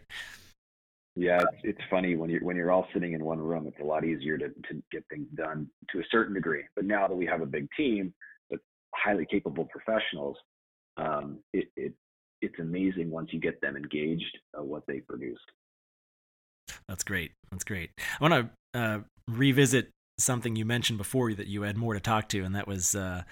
yeah 1.16 1.40
it's, 1.40 1.62
it's 1.64 1.82
funny 1.90 2.16
when 2.16 2.30
you're 2.30 2.44
when 2.44 2.56
you're 2.56 2.72
all 2.72 2.88
sitting 2.94 3.14
in 3.14 3.24
one 3.24 3.40
room 3.40 3.68
it's 3.68 3.80
a 3.80 3.86
lot 3.86 4.04
easier 4.04 4.38
to, 4.38 4.50
to 4.70 4.82
get 4.92 5.04
things 5.10 5.28
done 5.36 5.68
to 5.92 6.00
a 6.00 6.04
certain 6.12 6.34
degree 6.34 6.64
but 6.76 6.86
now 6.86 7.08
that 7.08 7.16
we 7.16 7.26
have 7.26 7.42
a 7.42 7.46
big 7.46 7.68
team 7.78 8.14
but 8.50 8.60
highly 8.96 9.26
capable 9.26 9.66
professionals, 9.66 10.38
um, 10.98 11.40
it, 11.54 11.68
it 11.76 11.94
it's 12.42 12.60
amazing 12.60 13.10
once 13.10 13.30
you 13.32 13.40
get 13.40 13.60
them 13.62 13.78
engaged 13.78 14.38
uh, 14.58 14.64
what 14.64 14.84
they 14.86 15.00
produce. 15.00 15.40
That's 16.90 17.04
great. 17.04 17.32
That's 17.52 17.64
great. 17.64 17.92
I 17.98 18.28
want 18.28 18.52
to 18.74 18.80
uh, 18.80 19.00
revisit 19.30 19.90
something 20.20 20.56
you 20.56 20.66
mentioned 20.66 20.98
before 20.98 21.34
that 21.34 21.48
you 21.48 21.62
had 21.62 21.78
more 21.78 21.94
to 21.94 22.02
talk 22.02 22.28
to, 22.30 22.44
and 22.44 22.56
that 22.56 22.68
was 22.68 22.96
uh, 22.96 23.24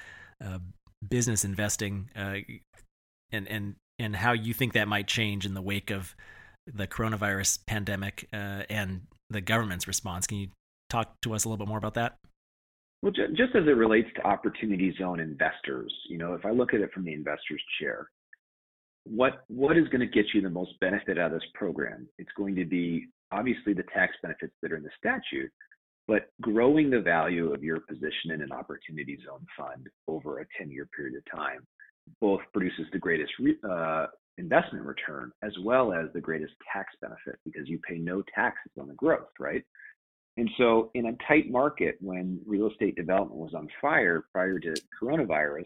uh, 0.44 0.60
business 1.08 1.44
investing, 1.44 2.10
uh, 2.16 2.36
and 3.32 3.48
and 3.48 3.76
and 4.00 4.16
how 4.16 4.34
you 4.34 4.54
think 4.54 4.74
that 4.74 4.88
might 4.88 5.08
change 5.08 5.46
in 5.46 5.54
the 5.54 5.62
wake 5.62 5.92
of 5.92 6.16
the 6.68 6.88
coronavirus 6.88 7.60
pandemic 7.66 8.28
uh, 8.34 8.64
and 8.70 9.02
the 9.30 9.42
government's 9.42 9.88
response. 9.88 10.28
Can 10.28 10.38
you 10.38 10.48
talk 10.90 11.20
to 11.22 11.34
us 11.34 11.46
a 11.46 11.50
little 11.50 11.64
bit 11.64 11.68
more 11.68 11.78
about 11.78 11.96
that? 11.96 12.18
Well, 13.02 13.12
just 13.12 13.56
as 13.56 13.66
it 13.66 13.76
relates 13.76 14.10
to 14.16 14.28
opportunity 14.28 14.94
zone 15.00 15.20
investors, 15.20 15.92
you 16.08 16.20
know, 16.20 16.34
if 16.34 16.46
I 16.46 16.52
look 16.52 16.74
at 16.74 16.82
it 16.82 16.92
from 16.94 17.04
the 17.04 17.14
investor's 17.14 17.64
chair, 17.80 18.08
what 19.06 19.44
what 19.48 19.76
is 19.78 19.88
going 19.88 20.02
to 20.02 20.08
get 20.08 20.26
you 20.34 20.42
the 20.42 20.50
most 20.50 20.80
benefit 20.80 21.18
out 21.18 21.34
of 21.34 21.40
this 21.40 21.50
program? 21.56 22.08
It's 22.20 22.32
going 22.38 22.56
to 22.56 22.66
be 22.66 23.08
obviously 23.32 23.74
the 23.74 23.84
tax 23.94 24.14
benefits 24.22 24.54
that 24.62 24.72
are 24.72 24.78
in 24.78 24.84
the 24.84 24.92
statute, 25.00 25.52
but 26.08 26.30
growing 26.42 26.90
the 26.90 27.00
value 27.00 27.54
of 27.54 27.64
your 27.64 27.80
position 27.82 28.32
in 28.32 28.42
an 28.42 28.52
opportunity 28.52 29.18
zone 29.26 29.46
fund 29.58 29.88
over 30.08 30.40
a 30.40 30.46
10 30.58 30.72
year 30.72 30.88
period 30.96 31.16
of 31.16 31.40
time 31.40 31.66
both 32.20 32.42
produces 32.54 32.86
the 32.92 33.00
greatest 33.00 33.32
uh, 33.70 34.08
investment 34.38 34.86
return 34.86 35.32
as 35.44 35.52
well 35.64 35.94
as 35.94 36.08
the 36.14 36.22
greatest 36.22 36.54
tax 36.72 36.94
benefit 37.02 37.40
because 37.46 37.68
you 37.68 37.80
pay 37.88 37.98
no 37.98 38.24
taxes 38.34 38.72
on 38.80 38.88
the 38.88 38.94
growth, 38.96 39.30
right? 39.40 39.64
And 40.38 40.50
so, 40.58 40.90
in 40.94 41.08
a 41.08 41.16
tight 41.28 41.52
market 41.52 41.98
when 42.00 42.40
real 42.46 42.70
estate 42.70 42.96
development 42.96 43.36
was 43.36 43.54
on 43.54 43.68
fire 43.82 44.24
prior 44.32 44.60
to 44.60 44.74
coronavirus, 45.02 45.66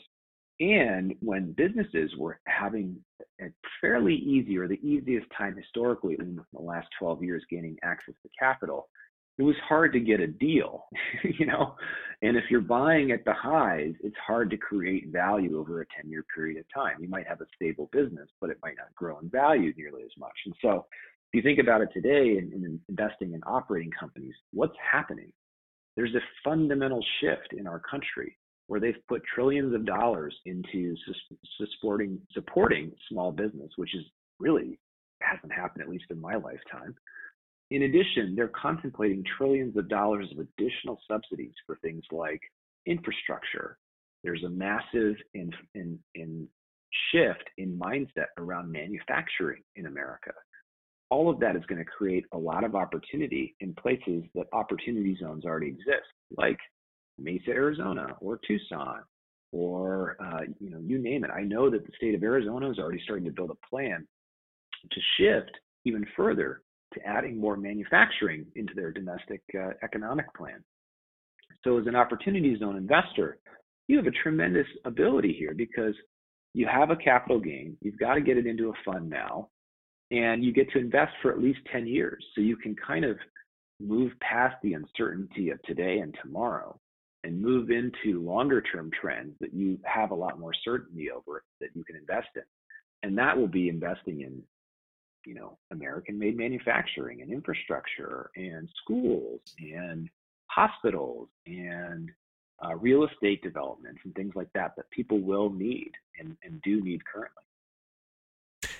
and 0.59 1.13
when 1.19 1.51
businesses 1.51 2.11
were 2.17 2.39
having 2.47 2.97
a 3.41 3.45
fairly 3.79 4.15
easy 4.15 4.57
or 4.57 4.67
the 4.67 4.79
easiest 4.81 5.27
time 5.37 5.55
historically 5.55 6.15
in 6.19 6.39
the 6.53 6.61
last 6.61 6.87
12 6.97 7.23
years 7.23 7.43
gaining 7.49 7.77
access 7.83 8.15
to 8.23 8.29
capital, 8.39 8.87
it 9.37 9.43
was 9.43 9.55
hard 9.67 9.93
to 9.93 9.99
get 9.99 10.19
a 10.19 10.27
deal, 10.27 10.85
you 11.23 11.45
know. 11.45 11.75
And 12.21 12.37
if 12.37 12.45
you're 12.49 12.61
buying 12.61 13.11
at 13.11 13.25
the 13.25 13.33
highs, 13.33 13.93
it's 14.01 14.15
hard 14.25 14.49
to 14.51 14.57
create 14.57 15.09
value 15.09 15.59
over 15.59 15.81
a 15.81 15.85
10 16.01 16.09
year 16.09 16.25
period 16.33 16.57
of 16.57 16.65
time. 16.73 16.97
You 16.99 17.09
might 17.09 17.27
have 17.27 17.41
a 17.41 17.45
stable 17.55 17.89
business, 17.91 18.29
but 18.39 18.49
it 18.49 18.57
might 18.63 18.77
not 18.77 18.93
grow 18.95 19.19
in 19.19 19.29
value 19.29 19.73
nearly 19.77 20.03
as 20.03 20.11
much. 20.17 20.35
And 20.45 20.55
so, 20.61 20.85
if 21.33 21.37
you 21.37 21.41
think 21.41 21.59
about 21.59 21.81
it 21.81 21.89
today 21.93 22.37
in, 22.37 22.51
in 22.53 22.79
investing 22.87 23.33
in 23.33 23.41
operating 23.45 23.91
companies, 23.99 24.33
what's 24.53 24.75
happening? 24.91 25.33
There's 25.97 26.15
a 26.15 26.21
fundamental 26.43 27.03
shift 27.19 27.53
in 27.57 27.67
our 27.67 27.79
country 27.79 28.37
where 28.67 28.79
they've 28.79 28.95
put 29.07 29.21
trillions 29.33 29.73
of 29.73 29.85
dollars 29.85 30.35
into 30.45 30.95
supporting 31.57 32.19
supporting 32.31 32.91
small 33.09 33.31
business, 33.31 33.71
which 33.75 33.93
is 33.93 34.03
really 34.39 34.79
hasn't 35.21 35.51
happened 35.51 35.81
at 35.81 35.89
least 35.89 36.05
in 36.09 36.19
my 36.19 36.35
lifetime. 36.35 36.95
In 37.75 37.81
addition, 37.81 38.35
they're 38.37 38.47
contemplating 38.47 39.21
trillions 39.37 39.75
of 39.75 39.89
dollars 39.89 40.31
of 40.31 40.39
additional 40.39 40.97
subsidies 41.11 41.51
for 41.67 41.75
things 41.81 42.03
like 42.09 42.39
infrastructure. 42.85 43.77
There's 44.23 44.45
a 44.45 44.49
massive 44.49 45.15
in, 45.33 45.51
in, 45.73 45.99
in 46.13 46.47
shift 47.11 47.43
in 47.57 47.77
mindset 47.77 48.27
around 48.37 48.71
manufacturing 48.71 49.61
in 49.75 49.87
America. 49.87 50.31
All 51.09 51.29
of 51.29 51.37
that 51.41 51.57
is 51.57 51.65
going 51.65 51.79
to 51.79 51.83
create 51.83 52.23
a 52.31 52.37
lot 52.37 52.63
of 52.63 52.75
opportunity 52.75 53.57
in 53.59 53.73
places 53.73 54.23
that 54.35 54.45
opportunity 54.53 55.17
zones 55.21 55.43
already 55.43 55.67
exist, 55.67 56.07
like 56.37 56.57
Mesa, 57.19 57.49
Arizona, 57.49 58.15
or 58.21 58.39
Tucson, 58.47 59.01
or 59.51 60.15
uh, 60.23 60.43
you 60.61 60.69
know, 60.69 60.79
you 60.79 60.97
name 60.97 61.25
it. 61.25 61.29
I 61.29 61.41
know 61.41 61.69
that 61.69 61.85
the 61.85 61.91
state 61.97 62.15
of 62.15 62.23
Arizona 62.23 62.71
is 62.71 62.79
already 62.79 63.01
starting 63.03 63.25
to 63.25 63.31
build 63.31 63.51
a 63.51 63.67
plan 63.69 64.07
to 64.89 65.01
shift 65.17 65.51
even 65.83 66.05
further 66.15 66.61
to 66.95 67.07
adding 67.07 67.39
more 67.39 67.55
manufacturing 67.55 68.45
into 68.55 68.73
their 68.73 68.91
domestic 68.91 69.41
uh, 69.57 69.71
economic 69.83 70.33
plan. 70.35 70.63
So, 71.63 71.77
as 71.77 71.87
an 71.87 71.95
opportunity 71.95 72.57
zone 72.57 72.75
investor, 72.75 73.37
you 73.87 73.97
have 73.97 74.07
a 74.07 74.23
tremendous 74.23 74.67
ability 74.85 75.35
here 75.37 75.53
because 75.53 75.93
you 76.53 76.67
have 76.67 76.89
a 76.89 76.95
capital 76.95 77.39
gain. 77.39 77.77
You've 77.81 77.99
got 77.99 78.15
to 78.15 78.21
get 78.21 78.37
it 78.37 78.47
into 78.47 78.69
a 78.69 78.73
fund 78.83 79.09
now, 79.09 79.49
and 80.11 80.43
you 80.43 80.53
get 80.53 80.71
to 80.71 80.79
invest 80.79 81.13
for 81.21 81.31
at 81.31 81.41
least 81.41 81.59
10 81.71 81.87
years. 81.87 82.23
So, 82.35 82.41
you 82.41 82.55
can 82.55 82.75
kind 82.75 83.05
of 83.05 83.17
move 83.79 84.11
past 84.21 84.55
the 84.63 84.73
uncertainty 84.73 85.49
of 85.49 85.61
today 85.63 85.99
and 85.99 86.15
tomorrow 86.21 86.79
and 87.25 87.41
move 87.41 87.71
into 87.71 88.21
longer 88.21 88.61
term 88.61 88.91
trends 89.01 89.33
that 89.41 89.53
you 89.53 89.79
have 89.83 90.11
a 90.11 90.15
lot 90.15 90.39
more 90.39 90.53
certainty 90.63 91.09
over 91.09 91.43
that 91.59 91.69
you 91.73 91.83
can 91.83 91.95
invest 91.95 92.27
in. 92.35 92.43
And 93.03 93.17
that 93.17 93.37
will 93.37 93.47
be 93.47 93.67
investing 93.67 94.21
in 94.21 94.41
you 95.25 95.33
know, 95.33 95.57
American 95.71 96.17
made 96.17 96.37
manufacturing 96.37 97.21
and 97.21 97.31
infrastructure 97.31 98.29
and 98.35 98.69
schools 98.81 99.39
and 99.59 100.09
hospitals 100.47 101.29
and 101.45 102.11
uh, 102.63 102.75
real 102.75 103.05
estate 103.05 103.41
developments 103.41 103.99
and 104.05 104.13
things 104.15 104.33
like 104.35 104.47
that 104.53 104.75
that 104.77 104.89
people 104.91 105.19
will 105.19 105.49
need 105.49 105.91
and, 106.19 106.37
and 106.43 106.61
do 106.61 106.81
need 106.81 107.01
currently. 107.05 107.43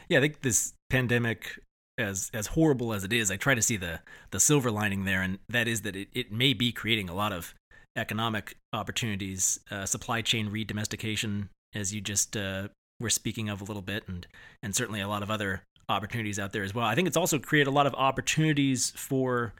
Yeah, 0.08 0.20
I 0.20 0.22
think 0.22 0.42
this 0.42 0.74
pandemic, 0.90 1.60
as 1.98 2.30
as 2.34 2.48
horrible 2.48 2.94
as 2.94 3.04
it 3.04 3.12
is, 3.12 3.32
I 3.32 3.38
try 3.38 3.56
to 3.56 3.62
see 3.62 3.78
the 3.78 4.02
the 4.32 4.40
silver 4.40 4.72
lining 4.72 5.06
there, 5.06 5.22
and 5.22 5.40
that 5.50 5.68
is 5.68 5.82
that 5.82 5.96
it, 5.96 6.10
it 6.14 6.32
may 6.32 6.54
be 6.54 6.72
creating 6.72 7.10
a 7.10 7.16
lot 7.16 7.34
of 7.34 7.56
economic 7.98 8.56
opportunities, 8.74 9.60
uh, 9.72 9.86
supply 9.86 10.22
chain 10.22 10.50
redomestication, 10.50 11.50
as 11.74 11.94
you 11.94 12.02
just 12.02 12.38
uh, 12.38 12.68
were 13.00 13.10
speaking 13.10 13.50
of 13.50 13.62
a 13.62 13.64
little 13.64 13.82
bit, 13.82 14.04
and 14.08 14.28
and 14.62 14.76
certainly 14.76 15.02
a 15.02 15.08
lot 15.08 15.24
of 15.24 15.32
other 15.32 15.64
opportunities 15.90 16.40
out 16.40 16.52
there 16.52 16.64
as 16.64 16.74
well. 16.74 16.86
I 16.86 16.96
think 16.96 17.08
it's 17.08 17.18
also 17.18 17.40
created 17.40 17.70
a 17.70 17.74
lot 17.74 17.88
of 17.88 17.94
opportunities 17.96 18.92
for 18.92 19.54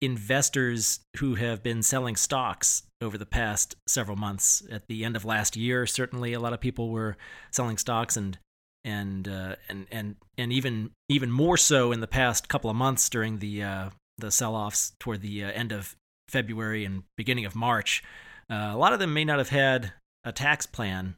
investors 0.00 1.00
who 1.18 1.36
have 1.36 1.62
been 1.62 1.82
selling 1.82 2.16
stocks 2.16 2.82
over 3.00 3.16
the 3.16 3.26
past 3.26 3.76
several 3.86 4.16
months. 4.16 4.62
At 4.70 4.88
the 4.88 5.04
end 5.04 5.16
of 5.16 5.24
last 5.24 5.56
year, 5.56 5.86
certainly 5.86 6.32
a 6.32 6.40
lot 6.40 6.52
of 6.52 6.60
people 6.60 6.90
were 6.90 7.16
selling 7.50 7.78
stocks 7.78 8.16
and 8.16 8.38
and 8.84 9.28
uh, 9.28 9.56
and 9.68 9.86
and 9.92 10.16
and 10.36 10.52
even 10.52 10.90
even 11.08 11.30
more 11.30 11.56
so 11.56 11.92
in 11.92 12.00
the 12.00 12.08
past 12.08 12.48
couple 12.48 12.68
of 12.68 12.76
months 12.76 13.08
during 13.08 13.38
the 13.38 13.62
uh, 13.62 13.90
the 14.18 14.30
sell-offs 14.30 14.92
toward 14.98 15.22
the 15.22 15.44
uh, 15.44 15.52
end 15.52 15.72
of 15.72 15.96
February 16.28 16.84
and 16.84 17.04
beginning 17.16 17.44
of 17.44 17.54
March. 17.54 18.02
Uh, 18.50 18.70
a 18.72 18.76
lot 18.76 18.92
of 18.92 18.98
them 18.98 19.14
may 19.14 19.24
not 19.24 19.38
have 19.38 19.50
had 19.50 19.92
a 20.24 20.32
tax 20.32 20.66
plan 20.66 21.14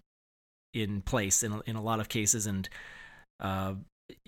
in 0.75 1.01
place 1.01 1.43
in 1.43 1.63
in 1.67 1.77
a 1.77 1.83
lot 1.83 2.01
of 2.01 2.09
cases, 2.11 2.47
and 2.47 2.69
uh, 3.41 3.75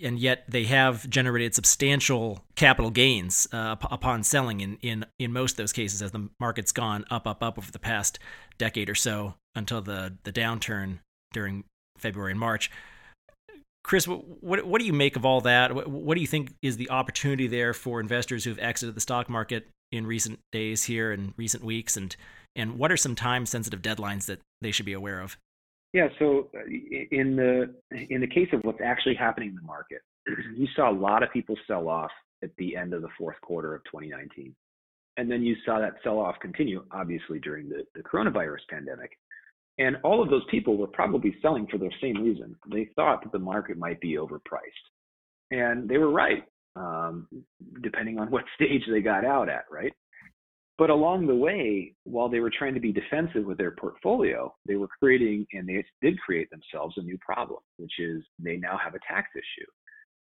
and 0.03 0.19
yet 0.19 0.45
they 0.49 0.65
have 0.65 1.09
generated 1.09 1.55
substantial 1.55 2.45
capital 2.55 2.91
gains 2.91 3.47
uh, 3.53 3.77
upon 3.91 4.23
selling 4.23 4.61
in, 4.61 4.79
in 4.83 5.07
in 5.19 5.33
most 5.33 5.53
of 5.53 5.57
those 5.59 5.73
cases 5.73 6.03
as 6.03 6.13
the 6.13 6.29
market's 6.41 6.73
gone 6.73 7.05
up 7.11 7.27
up 7.27 7.43
up 7.43 7.59
over 7.59 7.71
the 7.71 7.79
past 7.79 8.19
decade 8.59 8.89
or 8.89 8.95
so 8.95 9.35
until 9.55 9.81
the 9.81 10.15
the 10.25 10.33
downturn 10.33 10.99
during 11.33 11.65
February 11.99 12.33
and 12.33 12.41
March. 12.41 12.71
Chris, 13.85 14.07
what 14.07 14.67
what 14.67 14.81
do 14.81 14.85
you 14.85 14.93
make 14.93 15.17
of 15.17 15.25
all 15.25 15.41
that? 15.43 15.75
What, 15.75 15.89
what 15.89 16.15
do 16.17 16.21
you 16.21 16.27
think 16.27 16.55
is 16.63 16.77
the 16.77 16.91
opportunity 16.91 17.47
there 17.47 17.73
for 17.73 18.01
investors 18.01 18.45
who've 18.45 18.59
exited 18.59 18.97
the 18.97 19.01
stock 19.01 19.29
market 19.29 19.69
in 19.93 20.07
recent 20.07 20.41
days 20.51 20.85
here 20.85 21.13
and 21.13 21.35
recent 21.37 21.63
weeks, 21.63 21.97
and 21.97 22.17
and 22.57 22.79
what 22.79 22.91
are 22.91 22.97
some 22.97 23.15
time 23.15 23.47
sensitive 23.47 23.83
deadlines 23.83 24.27
that 24.27 24.41
they 24.61 24.73
should 24.73 24.87
be 24.87 24.93
aware 24.93 25.21
of? 25.21 25.37
Yeah. 25.93 26.09
So 26.19 26.51
uh, 26.55 26.67
in 27.11 27.37
the 27.37 27.75
in 28.11 28.21
the 28.21 28.27
case 28.27 28.49
of 28.53 28.61
what's 28.63 28.81
actually 28.85 29.15
happening 29.15 29.51
in 29.51 29.55
the 29.55 29.63
market, 29.63 30.03
you 30.57 30.67
saw 30.77 30.91
a 30.91 30.93
lot 30.93 31.23
of 31.23 31.33
people 31.33 31.57
sell 31.67 31.89
off 31.89 32.11
at 32.43 32.51
the 32.59 32.77
end 32.77 32.93
of 32.93 33.03
the 33.03 33.09
fourth 33.19 33.41
quarter 33.41 33.75
of 33.75 33.83
2019, 33.85 34.55
and 35.17 35.31
then 35.31 35.43
you 35.43 35.57
saw 35.65 35.79
that 35.81 35.95
sell 36.03 36.19
off 36.19 36.37
continue, 36.41 36.85
obviously 36.91 37.39
during 37.39 37.69
the, 37.69 37.85
the 37.95 38.03
coronavirus 38.03 38.61
pandemic. 38.69 39.17
And 39.79 39.97
all 40.05 40.23
of 40.23 40.31
those 40.31 40.45
people 40.51 40.77
were 40.77 40.87
probably 40.87 41.37
selling 41.43 41.67
for 41.71 41.79
the 41.79 41.91
same 42.01 42.23
reason. 42.23 42.57
They 42.71 42.89
thought 42.97 43.23
that 43.23 43.33
the 43.33 43.39
market 43.39 43.77
might 43.77 44.01
be 44.01 44.17
overpriced, 44.17 44.87
and 45.51 45.89
they 45.89 45.99
were 45.99 46.11
right, 46.11 46.45
um, 46.77 47.27
depending 47.83 48.19
on 48.19 48.31
what 48.31 48.45
stage 48.55 48.83
they 48.91 49.01
got 49.01 49.25
out 49.25 49.49
at, 49.49 49.65
right? 49.71 49.93
But 50.79 50.91
along 50.91 51.27
the 51.27 51.35
way, 51.35 51.95
while 52.05 52.29
they 52.29 52.41
were 52.41 52.51
trying 52.51 52.75
to 52.75 52.81
be 52.81 52.93
defensive 52.93 53.45
with 53.45 53.57
their 53.57 53.71
portfolio, 53.71 54.55
they 54.67 54.77
were 54.77 54.89
creating, 54.89 55.47
and 55.53 55.67
they 55.67 55.83
did 56.03 56.21
create 56.21 56.51
themselves 56.51 56.95
a 56.99 57.03
new 57.03 57.17
problem, 57.19 57.61
which 57.79 57.95
is 57.99 58.23
they 58.39 58.57
now 58.57 58.79
have 58.83 58.95
a 58.95 58.99
tax 59.09 59.31
issue. 59.35 59.67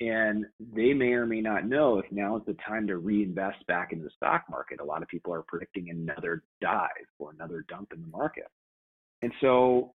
And 0.02 0.46
they 0.60 0.94
may 0.94 1.14
or 1.14 1.26
may 1.26 1.42
not 1.42 1.68
know 1.68 1.98
if 1.98 2.06
now 2.12 2.36
is 2.36 2.44
the 2.46 2.56
time 2.68 2.86
to 2.88 2.98
reinvest 2.98 3.66
back 3.66 3.92
into 3.92 4.04
the 4.04 4.12
stock 4.16 4.44
market. 4.50 4.82
A 4.82 4.84
lot 4.84 5.02
of 5.02 5.08
people 5.08 5.34
are 5.34 5.44
predicting 5.48 5.90
another 5.90 6.44
dive 6.62 6.90
or 7.18 7.32
another 7.32 7.66
dump 7.68 7.92
in 7.94 8.02
the 8.02 8.08
market. 8.08 8.48
And 9.22 9.32
so 9.42 9.94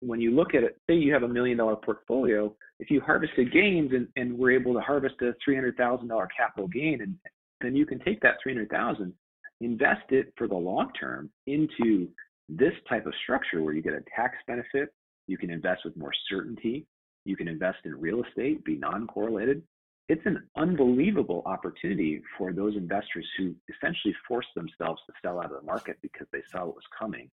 when 0.00 0.20
you 0.20 0.30
look 0.30 0.54
at 0.54 0.62
it, 0.62 0.78
say 0.88 0.94
you 0.94 1.12
have 1.12 1.22
a 1.24 1.28
million 1.28 1.58
dollar 1.58 1.76
portfolio, 1.76 2.54
if 2.78 2.90
you 2.90 3.00
harvested 3.00 3.52
gains 3.52 3.90
and, 3.92 4.06
and 4.16 4.38
were 4.38 4.52
able 4.52 4.74
to 4.74 4.80
harvest 4.80 5.16
a 5.22 5.32
$300,000 5.48 6.26
capital 6.36 6.68
gain, 6.68 7.00
and 7.00 7.16
then 7.60 7.74
you 7.74 7.86
can 7.86 7.98
take 8.00 8.20
that 8.20 8.34
300,000 8.42 9.12
invest 9.60 10.10
it 10.10 10.32
for 10.36 10.46
the 10.48 10.54
long 10.54 10.90
term 10.98 11.30
into 11.46 12.08
this 12.48 12.72
type 12.88 13.06
of 13.06 13.12
structure 13.22 13.62
where 13.62 13.74
you 13.74 13.82
get 13.82 13.92
a 13.92 14.02
tax 14.14 14.36
benefit, 14.46 14.92
you 15.26 15.36
can 15.36 15.50
invest 15.50 15.84
with 15.84 15.96
more 15.96 16.12
certainty, 16.28 16.86
You 17.24 17.36
can 17.36 17.48
invest 17.48 17.78
in 17.84 18.00
real 18.00 18.22
estate, 18.24 18.64
be 18.64 18.76
non 18.76 19.06
correlated. 19.06 19.62
It's 20.08 20.24
an 20.24 20.48
unbelievable 20.56 21.42
opportunity 21.44 22.22
for 22.38 22.54
those 22.54 22.74
investors 22.76 23.26
who 23.36 23.54
essentially 23.68 24.14
forced 24.26 24.48
themselves 24.54 25.02
to 25.06 25.12
sell 25.20 25.38
out 25.38 25.52
of 25.52 25.60
the 25.60 25.66
market 25.66 25.98
because 26.00 26.26
they 26.32 26.42
saw 26.50 26.64
what 26.64 26.76
was 26.76 26.84
coming 26.98 27.28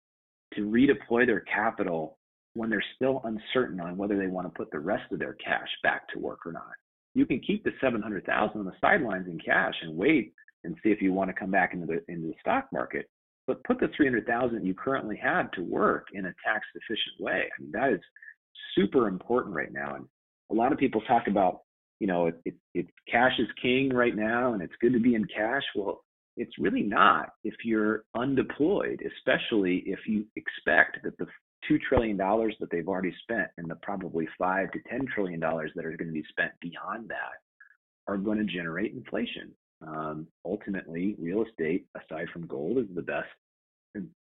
to 0.54 0.62
redeploy 0.62 1.26
their 1.26 1.40
capital 1.40 2.18
when 2.54 2.70
they're 2.70 2.84
still 2.96 3.20
uncertain 3.24 3.80
on 3.80 3.96
whether 3.96 4.16
they 4.16 4.26
want 4.26 4.46
to 4.46 4.58
put 4.58 4.70
the 4.70 4.78
rest 4.78 5.10
of 5.12 5.18
their 5.18 5.34
cash 5.34 5.68
back 5.82 6.08
to 6.08 6.18
work 6.18 6.40
or 6.46 6.52
not. 6.52 6.72
You 7.14 7.26
can 7.26 7.40
keep 7.40 7.64
the 7.64 7.72
700,000 7.80 8.58
on 8.58 8.64
the 8.64 8.72
sidelines 8.80 9.26
in 9.26 9.38
cash 9.38 9.74
and 9.82 9.96
wait 9.96 10.32
and 10.64 10.76
see 10.82 10.90
if 10.90 11.02
you 11.02 11.12
want 11.12 11.28
to 11.28 11.34
come 11.34 11.50
back 11.50 11.74
into 11.74 11.86
the 11.86 12.02
into 12.12 12.28
the 12.28 12.34
stock 12.40 12.66
market. 12.72 13.06
But 13.46 13.64
put 13.64 13.80
the 13.80 13.88
300,000 13.96 14.64
you 14.64 14.74
currently 14.74 15.16
have 15.16 15.50
to 15.52 15.62
work 15.62 16.06
in 16.12 16.26
a 16.26 16.34
tax 16.44 16.64
efficient 16.74 17.20
way. 17.20 17.44
I 17.58 17.62
mean 17.62 17.72
that 17.72 17.92
is 17.92 18.00
super 18.74 19.08
important 19.08 19.54
right 19.54 19.72
now. 19.72 19.96
And 19.96 20.06
a 20.50 20.54
lot 20.54 20.72
of 20.72 20.78
people 20.78 21.00
talk 21.02 21.26
about, 21.26 21.60
you 21.98 22.06
know, 22.06 22.26
it, 22.26 22.40
it, 22.44 22.54
it 22.74 22.86
cash 23.10 23.32
is 23.38 23.48
king 23.60 23.90
right 23.90 24.14
now, 24.14 24.52
and 24.52 24.62
it's 24.62 24.74
good 24.80 24.92
to 24.92 25.00
be 25.00 25.14
in 25.14 25.24
cash. 25.26 25.62
Well, 25.74 26.04
it's 26.36 26.58
really 26.58 26.82
not 26.82 27.30
if 27.44 27.54
you're 27.64 28.04
undeployed, 28.16 29.00
especially 29.16 29.82
if 29.86 30.00
you 30.06 30.24
expect 30.36 30.98
that 31.04 31.16
the 31.18 31.26
two 31.68 31.78
trillion 31.88 32.16
dollars 32.16 32.56
that 32.60 32.70
they've 32.70 32.88
already 32.88 33.14
spent 33.22 33.48
and 33.58 33.70
the 33.70 33.76
probably 33.76 34.26
five 34.38 34.70
to 34.72 34.78
ten 34.90 35.06
trillion 35.14 35.38
dollars 35.38 35.70
that 35.74 35.84
are 35.84 35.96
going 35.96 36.08
to 36.08 36.12
be 36.12 36.24
spent 36.30 36.52
beyond 36.60 37.08
that 37.08 37.38
are 38.08 38.16
going 38.16 38.38
to 38.38 38.44
generate 38.44 38.94
inflation. 38.94 39.52
Um, 39.86 40.26
ultimately, 40.44 41.16
real 41.18 41.44
estate, 41.44 41.86
aside 41.96 42.28
from 42.32 42.46
gold, 42.46 42.78
is 42.78 42.86
the 42.94 43.02
best 43.02 43.28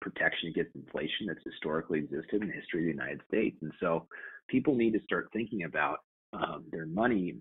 protection 0.00 0.48
against 0.48 0.74
inflation 0.74 1.26
that's 1.26 1.44
historically 1.44 1.98
existed 1.98 2.40
in 2.40 2.48
the 2.48 2.54
history 2.54 2.80
of 2.80 2.86
the 2.86 3.02
United 3.02 3.20
States. 3.28 3.56
And 3.60 3.72
so, 3.80 4.06
people 4.48 4.74
need 4.74 4.92
to 4.92 5.02
start 5.04 5.28
thinking 5.32 5.64
about 5.64 5.98
um, 6.32 6.64
their 6.70 6.86
money 6.86 7.36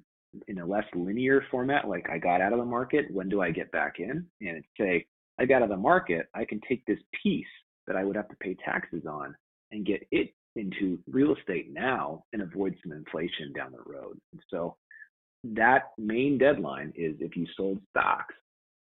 in 0.47 0.59
a 0.59 0.65
less 0.65 0.85
linear 0.93 1.43
format. 1.49 1.87
Like, 1.87 2.09
I 2.09 2.17
got 2.17 2.41
out 2.41 2.53
of 2.53 2.59
the 2.59 2.65
market, 2.65 3.05
when 3.11 3.29
do 3.29 3.41
I 3.41 3.51
get 3.51 3.71
back 3.71 3.95
in? 3.99 4.25
And 4.41 4.63
say, 4.79 5.05
I 5.39 5.45
got 5.45 5.57
out 5.57 5.63
of 5.63 5.69
the 5.69 5.77
market, 5.77 6.27
I 6.33 6.45
can 6.45 6.59
take 6.67 6.85
this 6.85 6.99
piece 7.23 7.45
that 7.87 7.95
I 7.95 8.03
would 8.03 8.15
have 8.15 8.29
to 8.29 8.35
pay 8.35 8.55
taxes 8.63 9.03
on 9.09 9.35
and 9.71 9.85
get 9.85 10.05
it 10.11 10.33
into 10.55 10.99
real 11.09 11.35
estate 11.35 11.71
now 11.71 12.23
and 12.33 12.41
avoid 12.41 12.75
some 12.83 12.91
inflation 12.91 13.53
down 13.55 13.71
the 13.71 13.91
road. 13.91 14.17
And 14.33 14.41
so 14.49 14.75
that 15.43 15.91
main 15.97 16.37
deadline 16.37 16.93
is 16.95 17.15
if 17.19 17.35
you 17.35 17.45
sold 17.55 17.79
stocks 17.89 18.35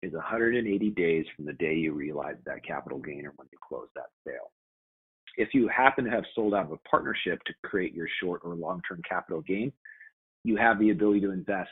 is 0.02 0.12
180 0.12 0.90
days 0.90 1.24
from 1.34 1.46
the 1.46 1.52
day 1.54 1.74
you 1.74 1.92
realize 1.92 2.36
that 2.44 2.64
capital 2.64 2.98
gain 2.98 3.24
or 3.24 3.32
when 3.36 3.48
you 3.52 3.58
close 3.66 3.88
that 3.94 4.10
sale. 4.26 4.50
If 5.36 5.54
you 5.54 5.68
happen 5.68 6.04
to 6.04 6.10
have 6.10 6.24
sold 6.34 6.54
out 6.54 6.66
of 6.66 6.72
a 6.72 6.88
partnership 6.88 7.42
to 7.44 7.54
create 7.64 7.94
your 7.94 8.08
short 8.20 8.42
or 8.44 8.54
long-term 8.54 9.00
capital 9.08 9.40
gain, 9.40 9.72
you 10.44 10.56
have 10.56 10.78
the 10.78 10.90
ability 10.90 11.20
to 11.20 11.30
invest 11.30 11.70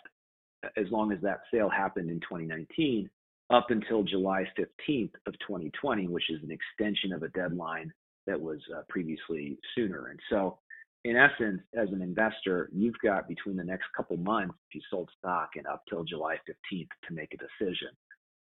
as 0.76 0.86
long 0.90 1.12
as 1.12 1.18
that 1.22 1.40
sale 1.52 1.68
happened 1.68 2.08
in 2.08 2.20
2019 2.20 3.10
up 3.50 3.66
until 3.70 4.02
July 4.02 4.44
15th 4.58 5.12
of 5.26 5.34
2020, 5.40 6.06
which 6.06 6.30
is 6.30 6.42
an 6.42 6.50
extension 6.50 7.12
of 7.12 7.22
a 7.22 7.28
deadline 7.28 7.92
that 8.26 8.40
was 8.40 8.60
uh, 8.74 8.82
previously 8.88 9.58
sooner. 9.74 10.08
And 10.08 10.20
so, 10.30 10.58
in 11.04 11.16
essence, 11.16 11.62
as 11.74 11.88
an 11.92 12.02
investor, 12.02 12.68
you've 12.72 12.98
got 13.02 13.26
between 13.26 13.56
the 13.56 13.64
next 13.64 13.86
couple 13.96 14.16
months, 14.18 14.54
if 14.68 14.74
you 14.74 14.80
sold 14.90 15.10
stock, 15.18 15.50
and 15.56 15.66
up 15.66 15.82
till 15.88 16.04
July 16.04 16.36
15th 16.48 16.88
to 17.08 17.14
make 17.14 17.32
a 17.32 17.38
decision. 17.38 17.88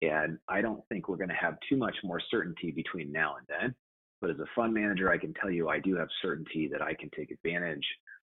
And 0.02 0.38
I 0.48 0.60
don't 0.60 0.82
think 0.88 1.08
we're 1.08 1.16
going 1.16 1.28
to 1.28 1.34
have 1.34 1.56
too 1.68 1.76
much 1.76 1.94
more 2.04 2.20
certainty 2.30 2.70
between 2.70 3.10
now 3.10 3.36
and 3.36 3.46
then. 3.48 3.74
But 4.20 4.30
as 4.30 4.38
a 4.38 4.46
fund 4.54 4.74
manager, 4.74 5.10
I 5.10 5.18
can 5.18 5.32
tell 5.34 5.50
you 5.50 5.68
I 5.68 5.78
do 5.78 5.96
have 5.96 6.08
certainty 6.20 6.68
that 6.72 6.82
I 6.82 6.94
can 6.94 7.08
take 7.16 7.30
advantage 7.30 7.86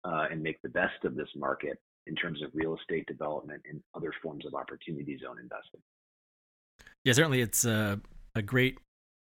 uh, 0.04 0.26
and 0.30 0.42
make 0.42 0.62
the 0.62 0.68
best 0.68 1.04
of 1.04 1.14
this 1.14 1.28
market 1.36 1.78
in 2.06 2.14
terms 2.14 2.42
of 2.42 2.50
real 2.54 2.76
estate 2.76 3.04
development 3.06 3.62
and 3.68 3.80
other 3.94 4.12
forms 4.22 4.46
of 4.46 4.54
opportunity 4.54 5.18
zone 5.22 5.38
investing. 5.40 5.80
Yeah, 7.04 7.12
certainly 7.12 7.40
it's 7.40 7.64
a, 7.64 8.00
a 8.34 8.42
great 8.42 8.78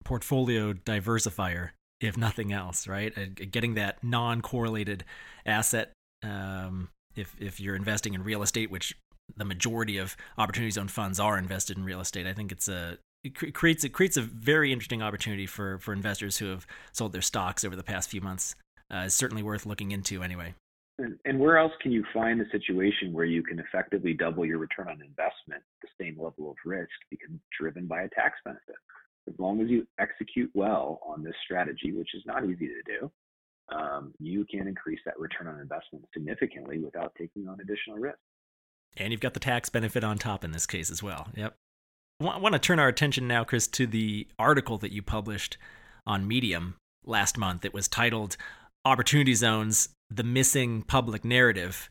portfolio 0.04 0.74
diversifier 0.74 1.72
if 2.02 2.18
nothing 2.18 2.54
else, 2.54 2.88
right? 2.88 3.14
Getting 3.52 3.76
that 3.76 4.04
non-correlated 4.04 5.04
asset. 5.46 5.92
Um, 6.24 6.90
if 7.16 7.36
if 7.40 7.60
you're 7.60 7.76
investing 7.76 8.14
in 8.14 8.24
real 8.24 8.42
estate, 8.42 8.72
which 8.72 8.96
the 9.36 9.46
majority 9.46 9.98
of 9.98 10.16
opportunity 10.38 10.72
zone 10.72 10.88
funds 10.88 11.20
are 11.20 11.38
invested 11.38 11.78
in 11.78 11.84
real 11.84 12.00
estate, 12.00 12.28
I 12.28 12.34
think 12.34 12.52
it's 12.52 12.68
a 12.68 12.98
it 13.24 13.54
creates 13.54 13.84
it 13.84 13.90
creates 13.90 14.18
a 14.18 14.22
very 14.22 14.72
interesting 14.72 15.02
opportunity 15.02 15.46
for 15.46 15.78
for 15.80 15.94
investors 15.94 16.38
who 16.38 16.48
have 16.48 16.66
sold 16.94 17.14
their 17.14 17.22
stocks 17.22 17.64
over 17.64 17.76
the 17.76 17.84
past 17.84 18.10
few 18.10 18.22
months. 18.22 18.56
Uh, 18.92 19.04
it's 19.06 19.16
certainly 19.16 19.44
worth 19.44 19.66
looking 19.66 19.92
into 19.92 20.24
anyway. 20.24 20.56
And, 20.98 21.18
and 21.24 21.40
where 21.40 21.58
else 21.58 21.72
can 21.82 21.92
you 21.92 22.04
find 22.14 22.42
a 22.42 22.50
situation 22.50 23.14
where 23.14 23.26
you 23.26 23.42
can 23.44 23.60
effectively 23.60 24.14
double 24.14 24.46
your 24.46 24.58
return 24.58 24.88
on 24.90 25.02
investment, 25.02 25.64
the 25.82 25.88
same 26.00 26.18
level 26.22 26.50
of 26.52 26.58
risk, 26.66 26.90
because 27.10 27.30
driven 27.58 27.86
by 27.86 28.02
a 28.02 28.10
tax 28.10 28.38
benefit? 28.44 28.76
As 29.28 29.36
long 29.38 29.62
as 29.62 29.70
you 29.70 29.88
execute 30.00 30.52
well 30.54 31.00
on 31.06 31.24
this 31.24 31.36
strategy, 31.44 31.92
which 31.92 32.10
is 32.14 32.24
not 32.26 32.46
easy 32.46 32.68
to 32.68 33.00
do, 33.00 33.12
um, 33.76 34.14
you 34.20 34.46
can 34.50 34.68
increase 34.68 35.00
that 35.06 35.20
return 35.20 35.48
on 35.48 35.60
investment 35.60 36.06
significantly 36.14 36.80
without 36.80 37.14
taking 37.18 37.48
on 37.48 37.60
additional 37.62 37.98
risk. 37.98 38.18
And 38.98 39.12
you've 39.12 39.22
got 39.22 39.34
the 39.34 39.40
tax 39.40 39.70
benefit 39.70 40.04
on 40.04 40.18
top 40.18 40.44
in 40.44 40.52
this 40.52 40.66
case 40.66 40.90
as 40.90 41.04
well. 41.04 41.28
Yep. 41.36 41.56
I 42.22 42.38
want 42.38 42.54
to 42.54 42.60
turn 42.60 42.80
our 42.80 42.88
attention 42.88 43.28
now, 43.28 43.44
Chris, 43.44 43.68
to 43.68 43.88
the 43.88 44.28
article 44.38 44.78
that 44.80 44.92
you 44.92 45.02
published 45.02 45.58
on 46.06 46.28
Medium 46.28 46.76
last 47.06 47.38
month. 47.38 47.64
It 47.64 47.74
was 47.74 47.88
titled 47.88 48.36
Opportunity 48.84 49.36
Zones 49.36 49.90
The 50.10 50.24
Missing 50.24 50.84
Public 50.84 51.24
Narrative. 51.24 51.90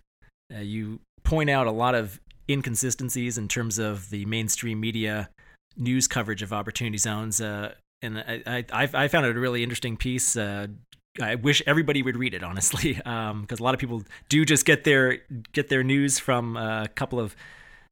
Uh, 0.55 0.59
you 0.61 1.01
point 1.25 1.49
out 1.49 1.67
a 1.67 1.71
lot 1.71 1.95
of 1.95 2.21
inconsistencies 2.49 3.39
in 3.39 3.49
terms 3.49 3.79
of 3.79 4.11
the 4.11 4.25
mainstream 4.27 4.81
media 4.81 5.31
news 5.79 6.07
coverage 6.07 6.43
of 6.43 6.53
opportunity 6.53 6.99
zones. 6.99 7.41
Uh, 7.41 7.75
and 8.03 8.19
I, 8.19 8.65
I, 8.73 8.89
I 8.93 9.09
found 9.09 9.27
it 9.27 9.37
a 9.37 9.41
really 9.41 9.63
interesting 9.63 9.97
piece. 9.97 10.37
Uh, 10.37 10.69
I 11.21 11.35
wish 11.35 11.63
everybody 11.67 12.03
would 12.03 12.17
read 12.17 12.35
it, 12.35 12.43
honestly, 12.43 12.95
because 12.95 13.07
um, 13.07 13.47
a 13.51 13.63
lot 13.63 13.75
of 13.75 13.81
people 13.81 14.03
do 14.29 14.45
just 14.45 14.65
get 14.65 14.85
their 14.85 15.19
get 15.53 15.69
their 15.69 15.83
news 15.83 16.19
from 16.19 16.57
a 16.57 16.89
couple 16.95 17.19
of 17.19 17.35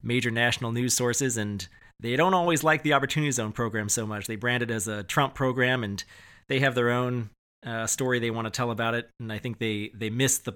major 0.02 0.30
national 0.30 0.72
news 0.72 0.94
sources, 0.94 1.36
and 1.36 1.66
they 1.98 2.14
don't 2.16 2.34
always 2.34 2.62
like 2.62 2.82
the 2.82 2.92
Opportunity 2.92 3.30
Zone 3.32 3.52
program 3.52 3.88
so 3.88 4.06
much. 4.06 4.26
They 4.26 4.36
brand 4.36 4.62
it 4.62 4.70
as 4.70 4.86
a 4.86 5.02
Trump 5.02 5.34
program, 5.34 5.82
and 5.82 6.02
they 6.48 6.60
have 6.60 6.74
their 6.74 6.90
own 6.90 7.30
uh, 7.64 7.86
story 7.86 8.18
they 8.18 8.30
want 8.30 8.46
to 8.46 8.50
tell 8.50 8.70
about 8.70 8.94
it. 8.94 9.10
And 9.18 9.32
I 9.32 9.38
think 9.38 9.58
they 9.58 9.90
they 9.94 10.10
miss 10.10 10.38
the 10.38 10.54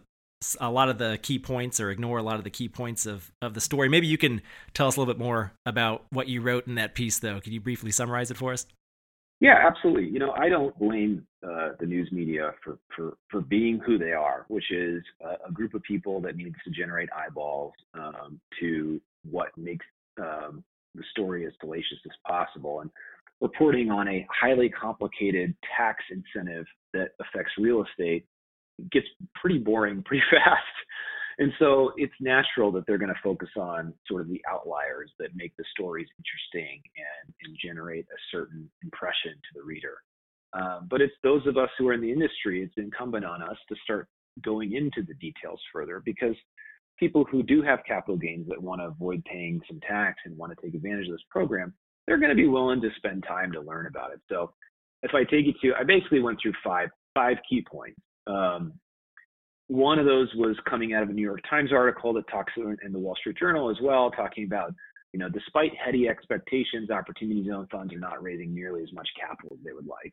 a 0.61 0.71
lot 0.71 0.89
of 0.89 0.99
the 0.99 1.19
key 1.23 1.39
points 1.39 1.81
or 1.81 1.91
ignore 1.91 2.19
a 2.19 2.23
lot 2.23 2.37
of 2.37 2.45
the 2.45 2.51
key 2.51 2.69
points 2.69 3.07
of, 3.07 3.31
of 3.43 3.55
the 3.55 3.61
story. 3.61 3.89
Maybe 3.89 4.07
you 4.07 4.19
can 4.19 4.41
tell 4.73 4.89
us 4.89 4.97
a 4.97 5.01
little 5.01 5.13
bit 5.13 5.23
more 5.23 5.53
about 5.67 6.05
what 6.11 6.29
you 6.29 6.41
wrote 6.41 6.67
in 6.67 6.77
that 6.77 6.95
piece, 6.95 7.19
though. 7.19 7.41
Could 7.41 7.53
you 7.53 7.61
briefly 7.61 7.91
summarize 7.91 8.31
it 8.31 8.37
for 8.37 8.53
us? 8.53 8.67
Yeah, 9.41 9.57
absolutely. 9.67 10.09
You 10.09 10.19
know, 10.19 10.33
I 10.33 10.49
don't 10.49 10.79
blame 10.79 11.27
uh, 11.43 11.71
the 11.79 11.87
news 11.87 12.11
media 12.13 12.53
for, 12.63 12.79
for, 12.95 13.17
for 13.31 13.41
being 13.41 13.79
who 13.79 13.97
they 13.97 14.13
are, 14.13 14.45
which 14.49 14.71
is 14.71 15.03
a, 15.23 15.49
a 15.49 15.53
group 15.53 15.75
of 15.75 15.83
people 15.83 16.21
that 16.23 16.37
needs 16.37 16.57
to 16.65 16.71
generate 16.71 17.09
eyeballs 17.13 17.73
um, 17.95 18.41
to 18.61 19.01
what 19.31 19.49
makes 19.57 19.87
um, 20.19 20.63
the 20.95 21.03
story 21.11 21.47
as 21.47 21.53
salacious 21.61 21.99
as 22.05 22.13
possible. 22.27 22.81
And 22.81 22.91
reporting 23.41 23.91
on 23.91 24.09
a 24.09 24.27
highly 24.31 24.69
complicated 24.69 25.55
tax 25.77 26.05
incentive 26.11 26.67
that 26.93 27.11
affects 27.21 27.53
real 27.59 27.83
estate 27.85 28.27
gets 28.91 29.07
pretty 29.35 29.59
boring 29.59 30.03
pretty 30.07 30.25
fast. 30.31 30.65
And 31.39 31.53
so 31.59 31.93
it's 31.97 32.13
natural 32.21 32.71
that 32.73 32.87
they're 32.87 32.99
going 32.99 33.15
to 33.15 33.21
focus 33.23 33.49
on 33.57 33.95
sort 34.07 34.21
of 34.21 34.29
the 34.29 34.43
outliers 34.51 35.11
that 35.19 35.31
make 35.35 35.57
the 35.57 35.65
stories 35.73 36.07
interesting 36.19 36.83
and, 36.97 37.35
and 37.43 37.57
generate 37.65 38.05
a 38.05 38.21
certain 38.31 38.71
impression 38.83 39.33
to 39.33 39.59
the 39.59 39.63
reader. 39.63 39.97
Um, 40.53 40.87
but 40.91 41.01
it's 41.01 41.15
those 41.23 41.47
of 41.47 41.57
us 41.57 41.71
who 41.79 41.89
are 41.89 41.95
in 41.95 42.03
the 42.03 42.13
industry, 42.13 42.63
it's 42.63 42.75
incumbent 42.77 43.25
on 43.25 43.43
us 43.43 43.57
to 43.71 43.77
start 43.83 44.09
going 44.45 44.75
into 44.75 45.03
the 45.07 45.15
details 45.15 45.61
further 45.73 46.03
because 46.05 46.35
people 46.99 47.25
who 47.31 47.43
do 47.43 47.63
have 47.63 47.79
capital 47.87 48.17
gains 48.17 48.47
that 48.49 48.63
want 48.63 48.83
to 48.83 48.89
avoid 48.89 49.25
paying 49.25 49.61
some 49.67 49.81
tax 49.81 50.19
and 50.27 50.37
want 50.37 50.53
to 50.55 50.63
take 50.63 50.75
advantage 50.75 51.07
of 51.07 51.13
this 51.13 51.25
program, 51.31 51.73
they're 52.07 52.19
going 52.19 52.31
to 52.31 52.37
be 52.37 52.49
willing 52.49 52.83
to 52.83 52.91
spend 52.97 53.25
time 53.27 53.51
to 53.53 53.61
learn 53.61 53.87
about 53.87 54.13
it. 54.13 54.21
So 54.29 54.53
if 55.03 55.15
I 55.15 55.25
take 55.25 55.47
you 55.47 55.55
to, 55.63 55.79
I 55.79 55.85
basically 55.85 56.21
went 56.21 56.39
through 56.43 56.53
five 56.63 56.91
five 57.15 57.39
key 57.49 57.65
points 57.69 57.99
um, 58.31 58.73
one 59.69 59.99
of 59.99 60.05
those 60.05 60.29
was 60.35 60.57
coming 60.69 60.95
out 60.95 61.03
of 61.03 61.11
a 61.11 61.13
New 61.13 61.23
York 61.23 61.41
Times 61.49 61.73
article 61.73 62.13
that 62.15 62.29
talks 62.29 62.53
in 62.57 62.93
the 62.93 62.99
Wall 62.99 63.15
Street 63.17 63.37
Journal 63.39 63.71
as 63.71 63.77
well, 63.81 64.11
talking 64.11 64.45
about, 64.45 64.75
you 65.13 65.19
know, 65.21 65.29
despite 65.29 65.71
heady 65.83 66.09
expectations, 66.09 66.91
opportunity 66.91 67.47
zone 67.47 67.69
funds 67.71 67.95
are 67.95 67.99
not 67.99 68.23
raising 68.23 68.53
nearly 68.53 68.83
as 68.83 68.93
much 68.93 69.09
capital 69.19 69.57
as 69.57 69.65
they 69.65 69.73
would 69.73 69.87
like. 69.87 70.13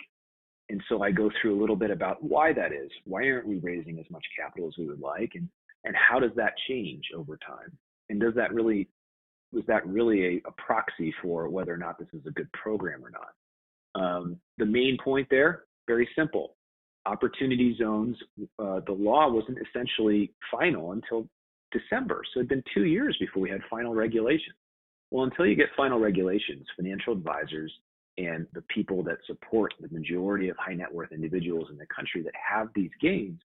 And 0.70 0.82
so 0.90 1.02
I 1.02 1.12
go 1.12 1.32
through 1.42 1.58
a 1.58 1.60
little 1.60 1.76
bit 1.76 1.92
about 1.92 2.22
why 2.24 2.54
that 2.54 2.72
is. 2.72 2.92
Why 3.06 3.28
aren't 3.30 3.48
we 3.48 3.58
raising 3.60 3.98
as 4.00 4.06
much 4.12 4.26
capital 4.38 4.68
as 4.68 4.76
we 4.78 4.88
would 4.88 5.00
like? 5.00 5.32
And 5.36 5.50
and 5.86 5.96
how 5.96 6.20
does 6.20 6.32
that 6.36 6.54
change 6.68 7.06
over 7.16 7.38
time? 7.38 7.72
And 8.10 8.20
does 8.20 8.34
that 8.36 8.54
really 8.54 8.90
was 9.54 9.64
that 9.68 9.88
really 9.88 10.26
a, 10.26 10.50
a 10.50 10.52
proxy 10.58 11.14
for 11.22 11.48
whether 11.50 11.74
or 11.74 11.78
not 11.78 11.98
this 11.98 12.10
is 12.14 12.26
a 12.28 12.32
good 12.32 12.52
program 12.52 13.02
or 13.04 13.12
not? 13.12 14.04
Um, 14.04 14.38
the 14.58 14.66
main 14.66 14.98
point 15.04 15.28
there, 15.32 15.64
very 15.88 16.08
simple 16.16 16.57
opportunity 17.06 17.76
zones, 17.78 18.18
uh, 18.60 18.82
the 18.86 18.94
law 18.94 19.30
wasn't 19.30 19.58
essentially 19.68 20.34
final 20.52 20.92
until 20.92 21.28
December. 21.72 22.22
So 22.34 22.40
it'd 22.40 22.50
been 22.50 22.64
two 22.74 22.86
years 22.86 23.16
before 23.20 23.42
we 23.42 23.50
had 23.50 23.62
final 23.70 23.94
regulations. 23.94 24.56
Well, 25.12 25.26
until 25.26 25.46
you 25.46 25.56
get 25.56 25.68
final 25.78 26.00
regulations, 26.00 26.66
financial 26.76 27.14
advisors 27.14 27.72
and 28.18 28.48
the 28.54 28.64
people 28.64 29.04
that 29.04 29.18
support 29.26 29.74
the 29.80 29.88
majority 29.90 30.50
of 30.50 30.58
high 30.58 30.74
net 30.74 30.94
worth 30.94 31.12
individuals 31.12 31.68
in 31.70 31.78
the 31.78 31.86
country 31.86 32.22
that 32.24 32.34
have 32.36 32.70
these 32.76 32.90
gains 33.00 33.40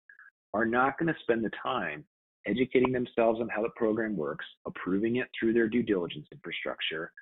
are 0.55 0.65
not 0.65 0.99
going 0.99 1.13
to 1.13 1.21
spend 1.23 1.45
the 1.45 1.51
time 1.63 2.05
educating 2.47 2.91
themselves 2.91 3.41
on 3.41 3.49
how 3.49 3.63
the 3.63 3.69
program 3.77 4.17
works, 4.17 4.45
approving 4.67 5.17
it 5.17 5.29
through 5.39 5.53
their 5.53 5.69
due 5.69 5.83
diligence 5.83 6.27
infrastructure, 6.33 7.13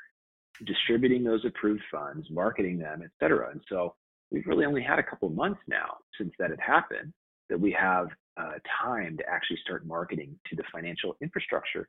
distributing 0.65 1.23
those 1.23 1.45
approved 1.45 1.83
funds, 1.91 2.27
marketing 2.31 2.79
them, 2.79 3.03
et 3.05 3.11
cetera. 3.21 3.51
And 3.51 3.61
so 3.69 3.95
we've 4.31 4.47
really 4.47 4.65
only 4.65 4.83
had 4.83 4.99
a 4.99 5.03
couple 5.03 5.29
months 5.29 5.61
now 5.67 5.97
since 6.19 6.33
that 6.39 6.51
had 6.51 6.61
happened 6.61 7.13
that 7.49 7.61
we 7.61 7.73
have 7.73 8.09
uh, 8.37 8.53
time 8.83 9.17
to 9.17 9.25
actually 9.29 9.59
start 9.65 9.87
marketing 9.87 10.35
to 10.49 10.57
the 10.57 10.63
financial 10.73 11.17
infrastructure. 11.21 11.89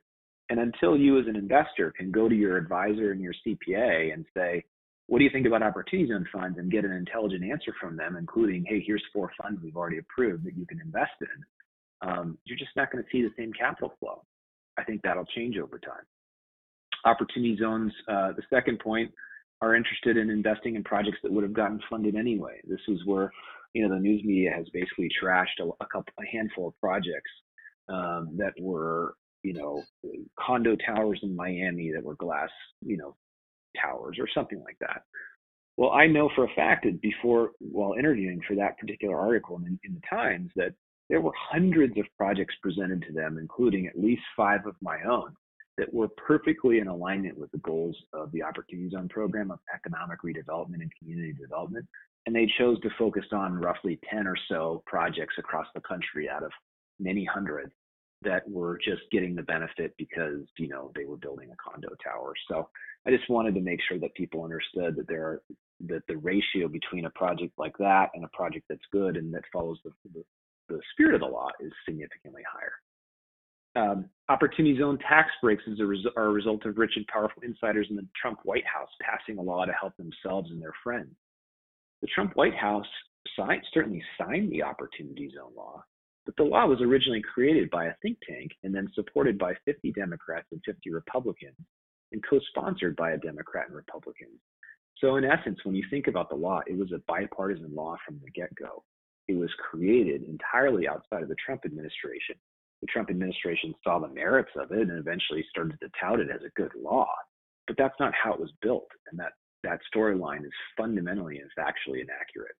And 0.50 0.58
until 0.60 0.96
you 0.96 1.18
as 1.18 1.26
an 1.26 1.36
investor 1.36 1.92
can 1.96 2.10
go 2.10 2.28
to 2.28 2.34
your 2.34 2.56
advisor 2.56 3.12
and 3.12 3.20
your 3.20 3.32
CPA 3.46 4.12
and 4.12 4.26
say, 4.36 4.64
what 5.06 5.18
do 5.18 5.24
you 5.24 5.30
think 5.30 5.46
about 5.46 5.62
opportunity 5.62 6.08
zone 6.08 6.26
funds 6.32 6.58
and 6.58 6.70
get 6.70 6.84
an 6.84 6.92
intelligent 6.92 7.44
answer 7.44 7.72
from 7.80 7.96
them, 7.96 8.16
including, 8.16 8.64
hey, 8.68 8.82
here's 8.84 9.02
four 9.12 9.30
funds 9.40 9.60
we've 9.62 9.76
already 9.76 9.98
approved 9.98 10.44
that 10.44 10.56
you 10.56 10.66
can 10.66 10.80
invest 10.80 11.12
in, 11.20 12.08
um, 12.08 12.38
you're 12.44 12.58
just 12.58 12.70
not 12.76 12.90
going 12.90 13.02
to 13.02 13.10
see 13.10 13.22
the 13.22 13.32
same 13.36 13.52
capital 13.52 13.94
flow. 14.00 14.22
I 14.78 14.84
think 14.84 15.02
that'll 15.02 15.24
change 15.26 15.58
over 15.58 15.78
time. 15.78 16.04
Opportunity 17.04 17.56
zones, 17.58 17.92
uh, 18.08 18.32
the 18.32 18.42
second 18.50 18.78
point, 18.78 19.12
are 19.62 19.76
interested 19.76 20.16
in 20.16 20.28
investing 20.28 20.74
in 20.74 20.82
projects 20.82 21.18
that 21.22 21.32
would 21.32 21.44
have 21.44 21.54
gotten 21.54 21.80
funded 21.88 22.16
anyway. 22.16 22.60
This 22.68 22.80
is 22.88 22.98
where 23.06 23.30
you 23.72 23.82
know 23.88 23.94
the 23.94 24.00
news 24.00 24.22
media 24.24 24.50
has 24.54 24.66
basically 24.74 25.08
trashed 25.22 25.60
a, 25.60 25.64
a 25.64 25.86
couple, 25.86 26.12
a 26.20 26.26
handful 26.36 26.68
of 26.68 26.80
projects 26.80 27.30
um, 27.88 28.36
that 28.36 28.52
were 28.60 29.14
you 29.42 29.54
know 29.54 29.82
condo 30.38 30.76
towers 30.84 31.20
in 31.22 31.34
Miami 31.34 31.92
that 31.92 32.04
were 32.04 32.16
glass 32.16 32.50
you 32.84 32.96
know 32.96 33.16
towers 33.80 34.18
or 34.18 34.28
something 34.34 34.62
like 34.64 34.76
that. 34.80 35.02
Well, 35.78 35.92
I 35.92 36.06
know 36.06 36.28
for 36.34 36.44
a 36.44 36.54
fact 36.54 36.84
that 36.84 37.00
before, 37.00 37.52
while 37.60 37.94
interviewing 37.98 38.42
for 38.46 38.54
that 38.56 38.78
particular 38.78 39.18
article 39.18 39.56
in, 39.56 39.78
in 39.84 39.94
the 39.94 40.02
Times, 40.10 40.50
that 40.54 40.74
there 41.08 41.22
were 41.22 41.32
hundreds 41.34 41.96
of 41.98 42.04
projects 42.18 42.54
presented 42.62 43.02
to 43.06 43.12
them, 43.12 43.38
including 43.40 43.86
at 43.86 43.98
least 43.98 44.20
five 44.36 44.66
of 44.66 44.74
my 44.82 44.98
own, 45.08 45.34
that 45.78 45.92
were 45.92 46.08
perfectly 46.08 46.78
in 46.78 46.88
alignment 46.88 47.38
with 47.38 47.50
the 47.52 47.58
goals 47.58 47.96
of 48.12 48.30
the 48.32 48.42
Opportunity 48.42 48.90
Zone 48.90 49.08
program 49.08 49.50
of 49.50 49.58
economic 49.74 50.20
redevelopment 50.22 50.80
and 50.82 50.90
community 50.98 51.32
development. 51.32 51.86
And 52.26 52.36
they 52.36 52.50
chose 52.58 52.78
to 52.80 52.90
focus 52.98 53.24
on 53.32 53.58
roughly 53.58 53.98
10 54.10 54.26
or 54.26 54.36
so 54.48 54.82
projects 54.86 55.34
across 55.38 55.66
the 55.74 55.80
country 55.80 56.28
out 56.28 56.44
of 56.44 56.52
many 57.00 57.24
hundreds 57.24 57.72
that 58.22 58.48
were 58.48 58.78
just 58.84 59.02
getting 59.10 59.34
the 59.34 59.42
benefit 59.42 59.94
because, 59.98 60.40
you 60.58 60.68
know, 60.68 60.92
they 60.94 61.04
were 61.04 61.16
building 61.16 61.50
a 61.50 61.56
condo 61.56 61.88
tower. 62.04 62.34
So 62.48 62.68
I 63.06 63.10
just 63.10 63.28
wanted 63.28 63.54
to 63.54 63.60
make 63.60 63.80
sure 63.88 63.98
that 63.98 64.14
people 64.14 64.44
understood 64.44 64.94
that 64.96 65.08
there 65.08 65.24
are 65.24 65.42
that 65.88 66.06
the 66.06 66.16
ratio 66.16 66.68
between 66.68 67.06
a 67.06 67.10
project 67.10 67.52
like 67.58 67.76
that 67.78 68.10
and 68.14 68.24
a 68.24 68.28
project 68.28 68.66
that's 68.68 68.80
good 68.92 69.16
and 69.16 69.34
that 69.34 69.42
follows 69.52 69.78
the, 69.84 69.90
the, 70.14 70.22
the 70.68 70.80
spirit 70.92 71.14
of 71.14 71.20
the 71.20 71.26
law 71.26 71.48
is 71.60 71.72
significantly 71.84 72.42
higher. 72.48 72.74
Um, 73.74 74.10
opportunity 74.28 74.78
zone 74.78 74.98
tax 74.98 75.30
breaks 75.40 75.62
a 75.66 75.86
res- 75.86 76.06
are 76.16 76.26
a 76.26 76.32
result 76.32 76.66
of 76.66 76.76
rich 76.76 76.92
and 76.96 77.06
powerful 77.06 77.42
insiders 77.42 77.86
in 77.88 77.96
the 77.96 78.06
Trump 78.20 78.40
White 78.44 78.66
House 78.66 78.90
passing 79.00 79.38
a 79.38 79.42
law 79.42 79.64
to 79.64 79.72
help 79.72 79.96
themselves 79.96 80.50
and 80.50 80.60
their 80.60 80.74
friends. 80.82 81.14
The 82.02 82.08
Trump 82.08 82.32
White 82.34 82.54
House 82.54 82.86
signed, 83.36 83.62
certainly 83.72 84.02
signed 84.18 84.50
the 84.50 84.62
opportunity 84.62 85.30
zone 85.34 85.52
law, 85.56 85.82
but 86.26 86.36
the 86.36 86.42
law 86.42 86.66
was 86.66 86.80
originally 86.80 87.22
created 87.22 87.70
by 87.70 87.86
a 87.86 87.94
think 88.02 88.18
tank 88.28 88.50
and 88.62 88.74
then 88.74 88.90
supported 88.94 89.38
by 89.38 89.54
50 89.64 89.92
Democrats 89.92 90.48
and 90.52 90.60
50 90.66 90.90
Republicans 90.90 91.56
and 92.12 92.22
co-sponsored 92.28 92.94
by 92.96 93.12
a 93.12 93.18
Democrat 93.18 93.66
and 93.68 93.76
Republican. 93.76 94.28
So 94.98 95.16
in 95.16 95.24
essence, 95.24 95.58
when 95.64 95.74
you 95.74 95.84
think 95.88 96.08
about 96.08 96.28
the 96.28 96.36
law, 96.36 96.60
it 96.66 96.76
was 96.76 96.92
a 96.92 97.02
bipartisan 97.08 97.74
law 97.74 97.96
from 98.04 98.20
the 98.22 98.30
get-go. 98.30 98.84
It 99.28 99.34
was 99.34 99.50
created 99.70 100.24
entirely 100.24 100.86
outside 100.86 101.22
of 101.22 101.28
the 101.28 101.36
Trump 101.44 101.62
administration 101.64 102.36
the 102.82 102.86
Trump 102.88 103.08
administration 103.08 103.74
saw 103.82 103.98
the 103.98 104.08
merits 104.08 104.50
of 104.60 104.72
it 104.72 104.88
and 104.88 104.98
eventually 104.98 105.44
started 105.48 105.78
to 105.80 105.88
tout 105.98 106.20
it 106.20 106.28
as 106.34 106.42
a 106.42 106.60
good 106.60 106.72
law. 106.78 107.08
But 107.66 107.76
that's 107.78 107.94
not 107.98 108.12
how 108.12 108.34
it 108.34 108.40
was 108.40 108.50
built, 108.60 108.88
and 109.10 109.18
that 109.20 109.32
that 109.62 109.78
storyline 109.94 110.44
is 110.44 110.52
fundamentally 110.76 111.38
and 111.38 111.48
factually 111.56 112.02
inaccurate. 112.02 112.56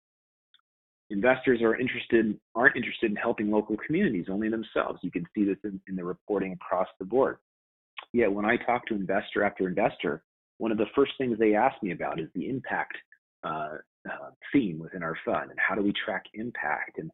Investors 1.09 1.61
are 1.61 1.75
interested 1.75 2.39
aren't 2.55 2.77
interested 2.77 3.11
in 3.11 3.17
helping 3.17 3.51
local 3.51 3.75
communities 3.85 4.27
only 4.31 4.49
themselves. 4.49 4.99
You 5.03 5.11
can 5.11 5.25
see 5.35 5.43
this 5.43 5.57
in, 5.65 5.79
in 5.89 5.97
the 5.97 6.05
reporting 6.05 6.53
across 6.53 6.87
the 6.97 7.05
board. 7.05 7.37
Yet 8.13 8.31
when 8.31 8.45
I 8.45 8.55
talk 8.55 8.85
to 8.87 8.95
investor 8.95 9.43
after 9.43 9.67
investor, 9.67 10.23
one 10.57 10.71
of 10.71 10.77
the 10.77 10.85
first 10.95 11.11
things 11.17 11.37
they 11.37 11.55
ask 11.55 11.75
me 11.83 11.91
about 11.91 12.21
is 12.21 12.29
the 12.33 12.47
impact 12.47 12.95
uh, 13.43 13.77
uh, 14.09 14.29
theme 14.53 14.79
within 14.79 15.03
our 15.03 15.17
fund 15.25 15.49
and 15.49 15.59
how 15.59 15.75
do 15.75 15.81
we 15.81 15.93
track 16.05 16.23
impact 16.33 16.97
and 16.97 17.11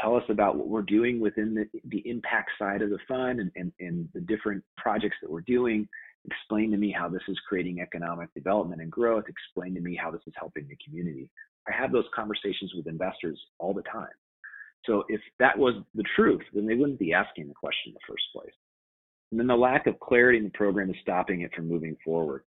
tell 0.00 0.16
us 0.16 0.24
about 0.28 0.56
what 0.56 0.68
we're 0.68 0.82
doing 0.82 1.20
within 1.20 1.54
the, 1.54 1.66
the 1.88 2.08
impact 2.08 2.50
side 2.58 2.82
of 2.82 2.90
the 2.90 2.98
fund 3.06 3.40
and, 3.40 3.50
and, 3.56 3.72
and 3.80 4.08
the 4.14 4.20
different 4.20 4.62
projects 4.76 5.16
that 5.22 5.30
we're 5.30 5.40
doing. 5.42 5.88
Explain 6.24 6.70
to 6.70 6.76
me 6.76 6.94
how 6.96 7.08
this 7.08 7.22
is 7.28 7.38
creating 7.48 7.80
economic 7.80 8.32
development 8.34 8.82
and 8.82 8.90
growth. 8.90 9.24
Explain 9.28 9.74
to 9.74 9.80
me 9.80 9.98
how 10.00 10.10
this 10.10 10.20
is 10.26 10.34
helping 10.36 10.66
the 10.68 10.76
community. 10.84 11.30
I 11.68 11.72
have 11.72 11.92
those 11.92 12.04
conversations 12.14 12.72
with 12.74 12.86
investors 12.86 13.38
all 13.58 13.74
the 13.74 13.82
time. 13.82 14.08
So 14.84 15.04
if 15.08 15.20
that 15.38 15.58
was 15.58 15.74
the 15.94 16.04
truth, 16.16 16.42
then 16.54 16.66
they 16.66 16.74
wouldn't 16.74 16.98
be 16.98 17.12
asking 17.12 17.48
the 17.48 17.54
question 17.54 17.88
in 17.88 17.94
the 17.94 18.00
first 18.08 18.24
place. 18.34 18.54
And 19.30 19.38
then 19.38 19.46
the 19.46 19.56
lack 19.56 19.86
of 19.86 20.00
clarity 20.00 20.38
in 20.38 20.44
the 20.44 20.50
program 20.50 20.90
is 20.90 20.96
stopping 21.02 21.42
it 21.42 21.54
from 21.54 21.68
moving 21.68 21.96
forward. 22.04 22.44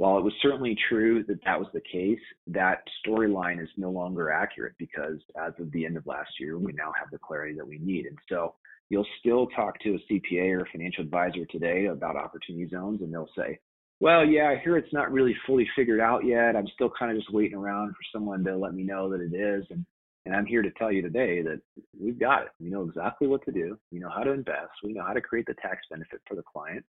While 0.00 0.16
it 0.16 0.24
was 0.24 0.32
certainly 0.40 0.74
true 0.88 1.24
that 1.24 1.44
that 1.44 1.58
was 1.58 1.68
the 1.74 1.82
case, 1.82 2.18
that 2.46 2.84
storyline 3.06 3.62
is 3.62 3.68
no 3.76 3.90
longer 3.90 4.30
accurate 4.30 4.72
because 4.78 5.18
as 5.38 5.52
of 5.58 5.70
the 5.72 5.84
end 5.84 5.98
of 5.98 6.06
last 6.06 6.30
year, 6.40 6.56
we 6.56 6.72
now 6.72 6.90
have 6.98 7.10
the 7.12 7.18
clarity 7.18 7.54
that 7.58 7.68
we 7.68 7.76
need. 7.76 8.06
And 8.06 8.16
so 8.26 8.54
you'll 8.88 9.06
still 9.18 9.48
talk 9.48 9.78
to 9.80 9.96
a 9.96 9.98
CPA 10.10 10.56
or 10.56 10.60
a 10.60 10.70
financial 10.72 11.04
advisor 11.04 11.44
today 11.44 11.84
about 11.92 12.16
opportunity 12.16 12.66
zones, 12.70 13.02
and 13.02 13.12
they'll 13.12 13.28
say, 13.36 13.58
well, 14.00 14.24
yeah, 14.24 14.48
I 14.48 14.62
hear 14.64 14.78
it's 14.78 14.90
not 14.94 15.12
really 15.12 15.36
fully 15.46 15.68
figured 15.76 16.00
out 16.00 16.24
yet. 16.24 16.56
I'm 16.56 16.68
still 16.72 16.90
kind 16.98 17.10
of 17.10 17.18
just 17.18 17.34
waiting 17.34 17.58
around 17.58 17.90
for 17.90 18.02
someone 18.10 18.42
to 18.44 18.56
let 18.56 18.72
me 18.72 18.84
know 18.84 19.10
that 19.10 19.20
it 19.20 19.34
is. 19.34 19.66
And, 19.68 19.84
and 20.24 20.34
I'm 20.34 20.46
here 20.46 20.62
to 20.62 20.70
tell 20.78 20.90
you 20.90 21.02
today 21.02 21.42
that 21.42 21.60
we've 22.00 22.18
got 22.18 22.44
it. 22.44 22.48
We 22.58 22.70
know 22.70 22.84
exactly 22.84 23.28
what 23.28 23.44
to 23.44 23.52
do. 23.52 23.78
We 23.92 23.98
know 23.98 24.08
how 24.08 24.22
to 24.22 24.32
invest. 24.32 24.72
We 24.82 24.94
know 24.94 25.04
how 25.06 25.12
to 25.12 25.20
create 25.20 25.44
the 25.44 25.56
tax 25.60 25.80
benefit 25.90 26.22
for 26.26 26.36
the 26.36 26.42
client. 26.50 26.86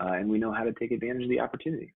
Uh, 0.00 0.12
and 0.12 0.28
we 0.28 0.38
know 0.38 0.52
how 0.52 0.62
to 0.62 0.72
take 0.72 0.92
advantage 0.92 1.24
of 1.24 1.30
the 1.30 1.40
opportunity. 1.40 1.92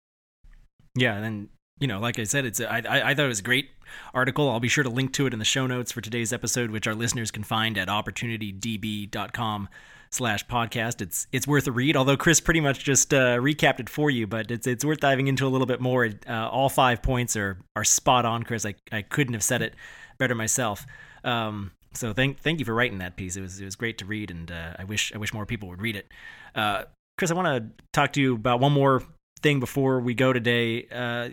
Yeah, 0.98 1.16
and 1.18 1.50
you 1.80 1.88
know, 1.88 2.00
like 2.00 2.18
I 2.20 2.24
said, 2.24 2.46
it's 2.46 2.60
I, 2.60 2.82
I 2.86 3.14
thought 3.14 3.26
it 3.26 3.28
was 3.28 3.40
a 3.40 3.44
great 3.44 3.70
article. 4.14 4.50
I'll 4.50 4.60
be 4.60 4.68
sure 4.68 4.84
to 4.84 4.90
link 4.90 5.14
to 5.14 5.28
it 5.28 5.34
in 5.34 5.40
the 5.40 5.46
show 5.46 5.68
notes 5.68 5.92
for 5.92 6.02
today's 6.02 6.34
episode, 6.34 6.72
which 6.72 6.88
our 6.88 6.96
listeners 6.96 7.32
can 7.32 7.44
find 7.44 7.78
at 7.78 7.88
opportunitydb.com 7.88 9.70
slash 10.10 10.46
podcast. 10.48 11.02
It's 11.02 11.28
it's 11.32 11.48
worth 11.48 11.68
a 11.68 11.72
read. 11.72 11.96
Although 11.96 12.18
Chris 12.18 12.40
pretty 12.40 12.62
much 12.62 12.84
just 12.84 13.14
uh, 13.14 13.38
recapped 13.38 13.80
it 13.80 13.90
for 13.90 14.10
you, 14.10 14.26
but 14.26 14.50
it's 14.50 14.66
it's 14.66 14.84
worth 14.84 15.00
diving 15.00 15.28
into 15.28 15.46
a 15.46 15.50
little 15.50 15.68
bit 15.68 15.80
more. 15.80 16.10
Uh, 16.28 16.50
all 16.50 16.70
five 16.70 17.04
points 17.04 17.36
are 17.36 17.58
are 17.76 17.84
spot 17.84 18.26
on, 18.26 18.44
Chris. 18.44 18.66
I 18.66 18.76
I 18.92 19.04
couldn't 19.04 19.34
have 19.34 19.44
said 19.44 19.62
it 19.62 19.76
better 20.18 20.36
myself. 20.36 20.86
Um, 21.24 21.72
so 21.94 22.14
thank 22.14 22.40
thank 22.40 22.60
you 22.60 22.66
for 22.66 22.74
writing 22.74 22.98
that 23.00 23.16
piece. 23.16 23.36
It 23.36 23.42
was 23.42 23.62
it 23.62 23.66
was 23.66 23.76
great 23.76 24.00
to 24.00 24.06
read, 24.06 24.32
and 24.32 24.52
uh, 24.52 24.74
I 24.80 24.84
wish 24.84 25.14
I 25.14 25.20
wish 25.20 25.34
more 25.34 25.46
people 25.46 25.70
would 25.70 25.82
read 25.82 25.96
it. 25.96 26.12
Uh, 26.56 26.84
Chris, 27.18 27.32
I 27.32 27.36
want 27.36 27.48
to 27.48 27.84
talk 27.94 28.14
to 28.14 28.22
you 28.22 28.36
about 28.36 28.60
one 28.60 28.72
more 28.72 29.04
thing 29.38 29.60
before 29.60 30.00
we 30.00 30.14
go 30.14 30.34
today. 30.34 30.88
Uh, 30.92 31.30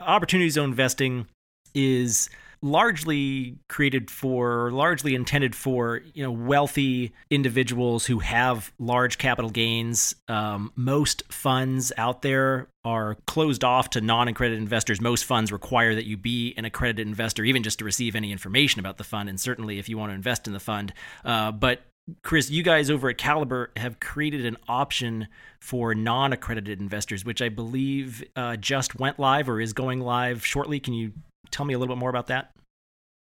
opportunity 0.00 0.50
zone 0.50 0.70
investing 0.70 1.26
is 1.74 2.28
largely 2.62 3.58
created 3.68 4.10
for 4.10 4.70
largely 4.72 5.14
intended 5.14 5.54
for 5.54 6.00
you 6.14 6.22
know 6.22 6.32
wealthy 6.32 7.12
individuals 7.30 8.06
who 8.06 8.18
have 8.18 8.72
large 8.78 9.18
capital 9.18 9.50
gains 9.50 10.14
um, 10.28 10.72
most 10.74 11.22
funds 11.30 11.92
out 11.98 12.22
there 12.22 12.68
are 12.84 13.16
closed 13.26 13.62
off 13.62 13.90
to 13.90 14.00
non-accredited 14.00 14.60
investors 14.60 15.00
most 15.00 15.24
funds 15.24 15.52
require 15.52 15.94
that 15.94 16.06
you 16.06 16.16
be 16.16 16.54
an 16.56 16.64
accredited 16.64 17.06
investor 17.06 17.44
even 17.44 17.62
just 17.62 17.78
to 17.78 17.84
receive 17.84 18.16
any 18.16 18.32
information 18.32 18.80
about 18.80 18.96
the 18.96 19.04
fund 19.04 19.28
and 19.28 19.38
certainly 19.38 19.78
if 19.78 19.88
you 19.88 19.98
want 19.98 20.10
to 20.10 20.14
invest 20.14 20.46
in 20.46 20.52
the 20.54 20.60
fund 20.60 20.94
uh, 21.24 21.52
but 21.52 21.82
Chris, 22.22 22.50
you 22.50 22.62
guys 22.62 22.88
over 22.88 23.08
at 23.08 23.18
Caliber 23.18 23.72
have 23.76 23.98
created 23.98 24.46
an 24.46 24.56
option 24.68 25.26
for 25.60 25.94
non 25.94 26.32
accredited 26.32 26.80
investors, 26.80 27.24
which 27.24 27.42
I 27.42 27.48
believe 27.48 28.22
uh, 28.36 28.56
just 28.56 28.98
went 28.98 29.18
live 29.18 29.48
or 29.48 29.60
is 29.60 29.72
going 29.72 30.00
live 30.00 30.46
shortly. 30.46 30.78
Can 30.78 30.94
you 30.94 31.12
tell 31.50 31.66
me 31.66 31.74
a 31.74 31.78
little 31.78 31.94
bit 31.94 32.00
more 32.00 32.10
about 32.10 32.28
that? 32.28 32.52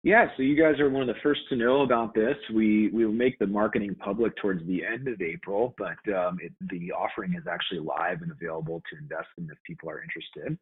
Yeah, 0.02 0.28
so 0.36 0.42
you 0.42 0.56
guys 0.56 0.80
are 0.80 0.88
one 0.88 1.02
of 1.02 1.14
the 1.14 1.20
first 1.22 1.40
to 1.50 1.56
know 1.56 1.82
about 1.82 2.14
this. 2.14 2.36
We 2.54 2.88
we 2.88 3.04
will 3.04 3.12
make 3.12 3.38
the 3.38 3.46
marketing 3.46 3.94
public 3.96 4.34
towards 4.36 4.64
the 4.66 4.84
end 4.84 5.08
of 5.08 5.20
April, 5.20 5.74
but 5.76 5.98
um, 6.14 6.38
it, 6.40 6.52
the 6.70 6.92
offering 6.92 7.34
is 7.34 7.46
actually 7.46 7.80
live 7.80 8.22
and 8.22 8.30
available 8.30 8.82
to 8.90 8.98
invest 8.98 9.28
in 9.36 9.48
if 9.50 9.58
people 9.66 9.90
are 9.90 10.02
interested. 10.02 10.56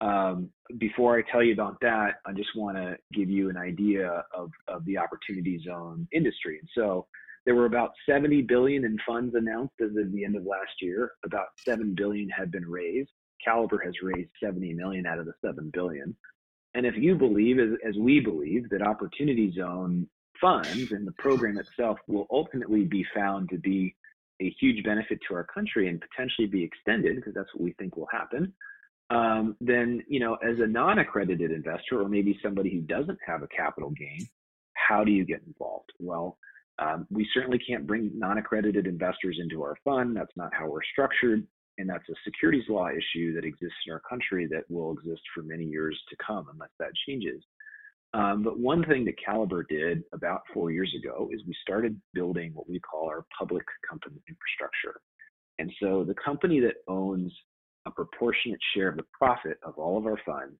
um, 0.00 0.48
before 0.78 1.18
I 1.18 1.22
tell 1.30 1.42
you 1.42 1.52
about 1.52 1.80
that, 1.80 2.20
I 2.24 2.32
just 2.32 2.50
want 2.56 2.76
to 2.76 2.96
give 3.12 3.28
you 3.28 3.50
an 3.50 3.56
idea 3.56 4.24
of, 4.32 4.50
of 4.68 4.84
the 4.84 4.96
opportunity 4.96 5.60
zone 5.66 6.06
industry. 6.12 6.58
And 6.60 6.68
so 6.74 7.06
there 7.48 7.54
were 7.54 7.64
about 7.64 7.92
70 8.06 8.42
billion 8.42 8.84
in 8.84 8.98
funds 9.06 9.34
announced 9.34 9.72
as 9.80 9.96
of 9.96 10.12
the 10.12 10.22
end 10.22 10.36
of 10.36 10.44
last 10.44 10.82
year. 10.82 11.12
About 11.24 11.46
7 11.64 11.94
billion 11.96 12.28
had 12.28 12.50
been 12.50 12.66
raised. 12.68 13.08
Caliber 13.42 13.80
has 13.82 13.94
raised 14.02 14.28
70 14.38 14.74
million 14.74 15.06
out 15.06 15.18
of 15.18 15.24
the 15.24 15.32
7 15.42 15.70
billion. 15.72 16.14
And 16.74 16.84
if 16.84 16.94
you 16.98 17.14
believe, 17.14 17.58
as, 17.58 17.70
as 17.88 17.96
we 17.96 18.20
believe, 18.20 18.68
that 18.68 18.82
Opportunity 18.82 19.50
Zone 19.50 20.06
funds 20.38 20.92
and 20.92 21.06
the 21.06 21.12
program 21.12 21.56
itself 21.56 21.98
will 22.06 22.26
ultimately 22.30 22.84
be 22.84 23.02
found 23.14 23.48
to 23.48 23.56
be 23.56 23.96
a 24.42 24.54
huge 24.60 24.84
benefit 24.84 25.18
to 25.26 25.34
our 25.34 25.44
country 25.44 25.88
and 25.88 26.02
potentially 26.02 26.48
be 26.48 26.62
extended, 26.62 27.16
because 27.16 27.32
that's 27.32 27.48
what 27.54 27.64
we 27.64 27.72
think 27.78 27.96
will 27.96 28.08
happen, 28.12 28.52
um, 29.08 29.56
then 29.62 30.04
you 30.06 30.20
know, 30.20 30.34
as 30.46 30.60
a 30.60 30.66
non-accredited 30.66 31.50
investor 31.50 32.02
or 32.02 32.10
maybe 32.10 32.38
somebody 32.42 32.68
who 32.68 32.82
doesn't 32.82 33.18
have 33.26 33.42
a 33.42 33.48
capital 33.48 33.88
gain, 33.88 34.28
how 34.74 35.02
do 35.02 35.12
you 35.12 35.24
get 35.24 35.40
involved? 35.46 35.90
Well, 35.98 36.36
um, 36.78 37.06
we 37.10 37.28
certainly 37.34 37.58
can't 37.58 37.86
bring 37.86 38.10
non-accredited 38.14 38.86
investors 38.86 39.38
into 39.40 39.62
our 39.62 39.76
fund. 39.84 40.16
That's 40.16 40.36
not 40.36 40.54
how 40.54 40.68
we're 40.68 40.82
structured, 40.92 41.46
and 41.78 41.88
that's 41.88 42.08
a 42.08 42.14
securities 42.24 42.68
law 42.68 42.88
issue 42.88 43.34
that 43.34 43.44
exists 43.44 43.76
in 43.86 43.92
our 43.92 44.02
country 44.08 44.46
that 44.46 44.64
will 44.68 44.92
exist 44.92 45.22
for 45.34 45.42
many 45.42 45.64
years 45.64 46.00
to 46.08 46.16
come 46.24 46.46
unless 46.52 46.70
that 46.78 46.92
changes. 47.06 47.42
Um, 48.14 48.42
but 48.42 48.58
one 48.58 48.84
thing 48.84 49.04
that 49.04 49.16
Caliber 49.22 49.64
did 49.68 50.02
about 50.14 50.42
four 50.54 50.70
years 50.70 50.94
ago 50.98 51.28
is 51.32 51.42
we 51.46 51.54
started 51.60 52.00
building 52.14 52.52
what 52.54 52.68
we 52.68 52.80
call 52.80 53.06
our 53.08 53.26
public 53.38 53.64
company 53.88 54.16
infrastructure. 54.28 55.00
And 55.58 55.70
so 55.82 56.04
the 56.04 56.14
company 56.14 56.60
that 56.60 56.76
owns 56.86 57.32
a 57.86 57.90
proportionate 57.90 58.60
share 58.74 58.88
of 58.88 58.96
the 58.96 59.04
profit 59.12 59.58
of 59.62 59.74
all 59.76 59.98
of 59.98 60.06
our 60.06 60.18
funds, 60.24 60.56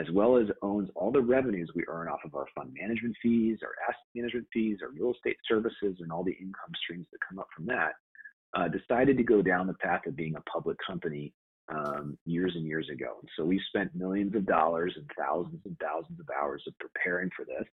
as 0.00 0.06
well 0.12 0.36
as 0.38 0.46
owns 0.62 0.88
all 0.94 1.12
the 1.12 1.20
revenues 1.20 1.70
we 1.74 1.84
earn 1.88 2.08
off 2.08 2.20
of 2.24 2.34
our 2.34 2.46
fund 2.54 2.74
management 2.80 3.14
fees, 3.22 3.58
our 3.62 3.74
asset 3.86 4.00
management 4.14 4.46
fees, 4.52 4.78
our 4.82 4.88
real 4.90 5.12
estate 5.12 5.36
services, 5.46 5.96
and 6.00 6.10
all 6.10 6.24
the 6.24 6.32
income 6.32 6.72
streams 6.82 7.06
that 7.12 7.18
come 7.28 7.38
up 7.38 7.48
from 7.54 7.66
that, 7.66 7.92
uh, 8.56 8.68
decided 8.68 9.16
to 9.16 9.22
go 9.22 9.42
down 9.42 9.66
the 9.66 9.74
path 9.74 10.06
of 10.06 10.16
being 10.16 10.36
a 10.36 10.50
public 10.50 10.76
company 10.86 11.32
um, 11.68 12.16
years 12.24 12.52
and 12.56 12.66
years 12.66 12.88
ago. 12.92 13.16
And 13.20 13.30
so 13.36 13.44
we 13.44 13.60
spent 13.68 13.94
millions 13.94 14.34
of 14.34 14.46
dollars 14.46 14.94
and 14.96 15.08
thousands 15.18 15.60
and 15.64 15.76
thousands 15.78 16.18
of 16.18 16.26
hours 16.30 16.62
of 16.66 16.74
preparing 16.78 17.30
for 17.36 17.44
this. 17.44 17.66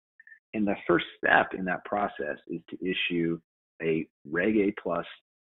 And 0.53 0.67
the 0.67 0.75
first 0.85 1.05
step 1.17 1.53
in 1.57 1.65
that 1.65 1.85
process 1.85 2.37
is 2.47 2.61
to 2.69 2.77
issue 2.81 3.39
a 3.81 4.07
Reg 4.29 4.57
A 4.57 4.73
Plus 4.81 5.05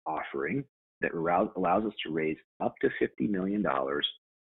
offering 0.05 0.63
that 1.01 1.13
allows 1.13 1.85
us 1.85 1.93
to 2.05 2.11
raise 2.11 2.37
up 2.59 2.75
to 2.81 2.89
$50 3.01 3.29
million 3.29 3.63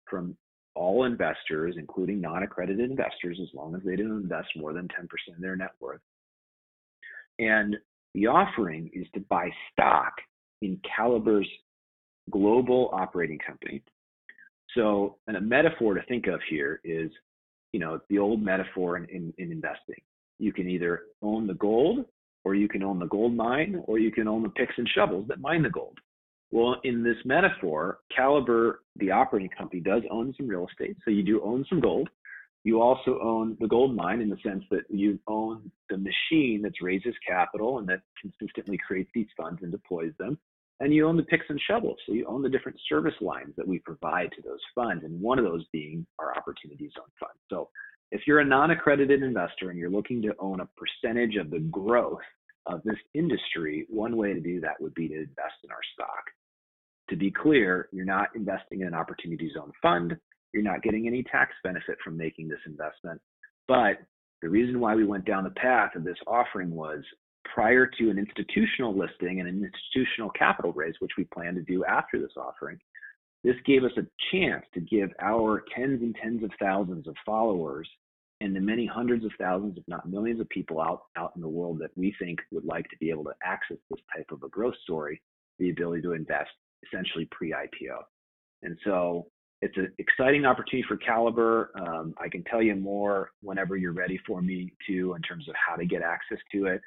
from 0.09 0.37
all 0.75 1.05
investors, 1.05 1.75
including 1.77 2.21
non 2.21 2.43
accredited 2.43 2.89
investors, 2.89 3.39
as 3.41 3.49
long 3.53 3.75
as 3.75 3.81
they 3.83 3.95
don't 3.95 4.21
invest 4.21 4.49
more 4.55 4.73
than 4.73 4.87
10% 4.87 5.35
of 5.35 5.41
their 5.41 5.55
net 5.55 5.71
worth. 5.79 6.01
And 7.39 7.75
the 8.13 8.27
offering 8.27 8.89
is 8.93 9.07
to 9.13 9.19
buy 9.21 9.49
stock 9.71 10.13
in 10.61 10.79
Caliber's 10.95 11.47
global 12.31 12.89
operating 12.93 13.39
company. 13.39 13.83
So, 14.73 15.17
and 15.27 15.37
a 15.37 15.41
metaphor 15.41 15.93
to 15.93 16.01
think 16.03 16.27
of 16.27 16.39
here 16.49 16.81
is, 16.83 17.11
you 17.71 17.79
know, 17.79 17.99
the 18.09 18.19
old 18.19 18.41
metaphor 18.41 18.97
in, 18.97 19.05
in, 19.05 19.33
in 19.37 19.51
investing. 19.51 20.01
You 20.39 20.51
can 20.51 20.69
either 20.69 21.03
own 21.21 21.47
the 21.47 21.53
gold, 21.53 22.05
or 22.43 22.55
you 22.55 22.67
can 22.67 22.83
own 22.83 22.99
the 22.99 23.07
gold 23.07 23.35
mine, 23.35 23.81
or 23.85 23.99
you 23.99 24.11
can 24.11 24.27
own 24.27 24.43
the 24.43 24.49
picks 24.49 24.77
and 24.77 24.87
shovels 24.93 25.27
that 25.27 25.39
mine 25.39 25.63
the 25.63 25.69
gold. 25.69 25.97
Well, 26.55 26.77
in 26.85 27.03
this 27.03 27.17
metaphor, 27.25 27.99
Caliber, 28.15 28.79
the 28.95 29.11
operating 29.11 29.49
company, 29.49 29.81
does 29.81 30.03
own 30.09 30.33
some 30.37 30.47
real 30.47 30.65
estate. 30.71 30.95
So 31.03 31.11
you 31.11 31.21
do 31.21 31.41
own 31.43 31.65
some 31.67 31.81
gold. 31.81 32.07
You 32.63 32.81
also 32.81 33.19
own 33.21 33.57
the 33.59 33.67
gold 33.67 33.93
mine 33.93 34.21
in 34.21 34.29
the 34.29 34.37
sense 34.41 34.63
that 34.71 34.83
you 34.89 35.19
own 35.27 35.69
the 35.89 35.97
machine 35.97 36.61
that 36.61 36.71
raises 36.81 37.13
capital 37.27 37.79
and 37.79 37.89
that 37.89 38.03
consistently 38.21 38.77
creates 38.77 39.09
these 39.13 39.27
funds 39.35 39.63
and 39.63 39.69
deploys 39.69 40.13
them 40.17 40.37
and 40.79 40.93
you 40.93 41.05
own 41.05 41.17
the 41.17 41.23
picks 41.23 41.43
and 41.49 41.59
shovels. 41.69 41.97
So 42.05 42.13
you 42.13 42.25
own 42.25 42.41
the 42.41 42.47
different 42.47 42.79
service 42.87 43.15
lines 43.19 43.53
that 43.57 43.67
we 43.67 43.79
provide 43.79 44.31
to 44.31 44.41
those 44.41 44.61
funds, 44.73 45.03
and 45.03 45.19
one 45.19 45.39
of 45.39 45.43
those 45.43 45.65
being 45.73 46.07
our 46.19 46.37
Opportunity 46.37 46.89
Zone 46.95 47.11
Fund. 47.19 47.37
So 47.49 47.67
if 48.11 48.21
you're 48.25 48.39
a 48.39 48.45
non-accredited 48.45 49.23
investor 49.23 49.71
and 49.71 49.77
you're 49.77 49.89
looking 49.89 50.21
to 50.21 50.33
own 50.39 50.61
a 50.61 50.69
percentage 50.77 51.35
of 51.35 51.51
the 51.51 51.59
growth 51.59 52.19
of 52.65 52.81
this 52.83 52.95
industry, 53.13 53.85
one 53.89 54.15
way 54.15 54.33
to 54.33 54.39
do 54.39 54.61
that 54.61 54.79
would 54.79 54.93
be 54.93 55.09
to 55.09 55.15
invest 55.15 55.59
in 55.65 55.71
our 55.71 55.83
stock. 55.93 56.23
To 57.09 57.15
be 57.15 57.31
clear, 57.31 57.89
you're 57.91 58.05
not 58.05 58.29
investing 58.35 58.81
in 58.81 58.87
an 58.87 58.93
Opportunity 58.93 59.51
Zone 59.53 59.71
Fund. 59.81 60.17
You're 60.53 60.63
not 60.63 60.81
getting 60.81 61.07
any 61.07 61.23
tax 61.23 61.53
benefit 61.63 61.97
from 62.03 62.17
making 62.17 62.47
this 62.47 62.59
investment. 62.65 63.21
But 63.67 63.97
the 64.41 64.49
reason 64.49 64.79
why 64.79 64.95
we 64.95 65.05
went 65.05 65.25
down 65.25 65.43
the 65.43 65.49
path 65.51 65.95
of 65.95 66.03
this 66.03 66.17
offering 66.27 66.71
was 66.71 67.03
prior 67.53 67.85
to 67.85 68.09
an 68.09 68.17
institutional 68.17 68.97
listing 68.97 69.39
and 69.39 69.47
an 69.47 69.63
institutional 69.63 70.29
capital 70.31 70.73
raise, 70.73 70.95
which 70.99 71.11
we 71.17 71.25
plan 71.25 71.55
to 71.55 71.61
do 71.61 71.85
after 71.85 72.19
this 72.19 72.35
offering, 72.37 72.79
this 73.43 73.55
gave 73.65 73.83
us 73.83 73.91
a 73.97 74.07
chance 74.31 74.65
to 74.73 74.81
give 74.81 75.11
our 75.21 75.63
tens 75.75 76.01
and 76.01 76.15
tens 76.21 76.43
of 76.43 76.51
thousands 76.59 77.07
of 77.07 77.15
followers 77.25 77.87
and 78.41 78.55
the 78.55 78.59
many 78.59 78.85
hundreds 78.85 79.23
of 79.23 79.31
thousands, 79.39 79.77
if 79.77 79.83
not 79.87 80.09
millions 80.09 80.41
of 80.41 80.49
people 80.49 80.81
out, 80.81 81.03
out 81.15 81.31
in 81.35 81.41
the 81.41 81.47
world 81.47 81.79
that 81.79 81.95
we 81.95 82.13
think 82.19 82.39
would 82.51 82.65
like 82.65 82.89
to 82.89 82.97
be 82.99 83.09
able 83.09 83.23
to 83.23 83.33
access 83.43 83.77
this 83.89 83.99
type 84.15 84.27
of 84.31 84.43
a 84.43 84.49
growth 84.49 84.75
story, 84.83 85.21
the 85.59 85.69
ability 85.69 86.01
to 86.01 86.13
invest 86.13 86.49
essentially 86.85 87.27
pre-IPO. 87.31 87.99
And 88.63 88.77
so 88.83 89.27
it's 89.61 89.77
an 89.77 89.91
exciting 89.97 90.45
opportunity 90.45 90.85
for 90.87 90.97
Caliber. 90.97 91.71
Um, 91.79 92.13
I 92.17 92.29
can 92.29 92.43
tell 92.43 92.61
you 92.61 92.75
more 92.75 93.31
whenever 93.41 93.77
you're 93.77 93.93
ready 93.93 94.19
for 94.27 94.41
me 94.41 94.73
to 94.87 95.13
in 95.13 95.21
terms 95.21 95.47
of 95.47 95.55
how 95.55 95.75
to 95.75 95.85
get 95.85 96.01
access 96.01 96.39
to 96.51 96.65
it 96.65 96.81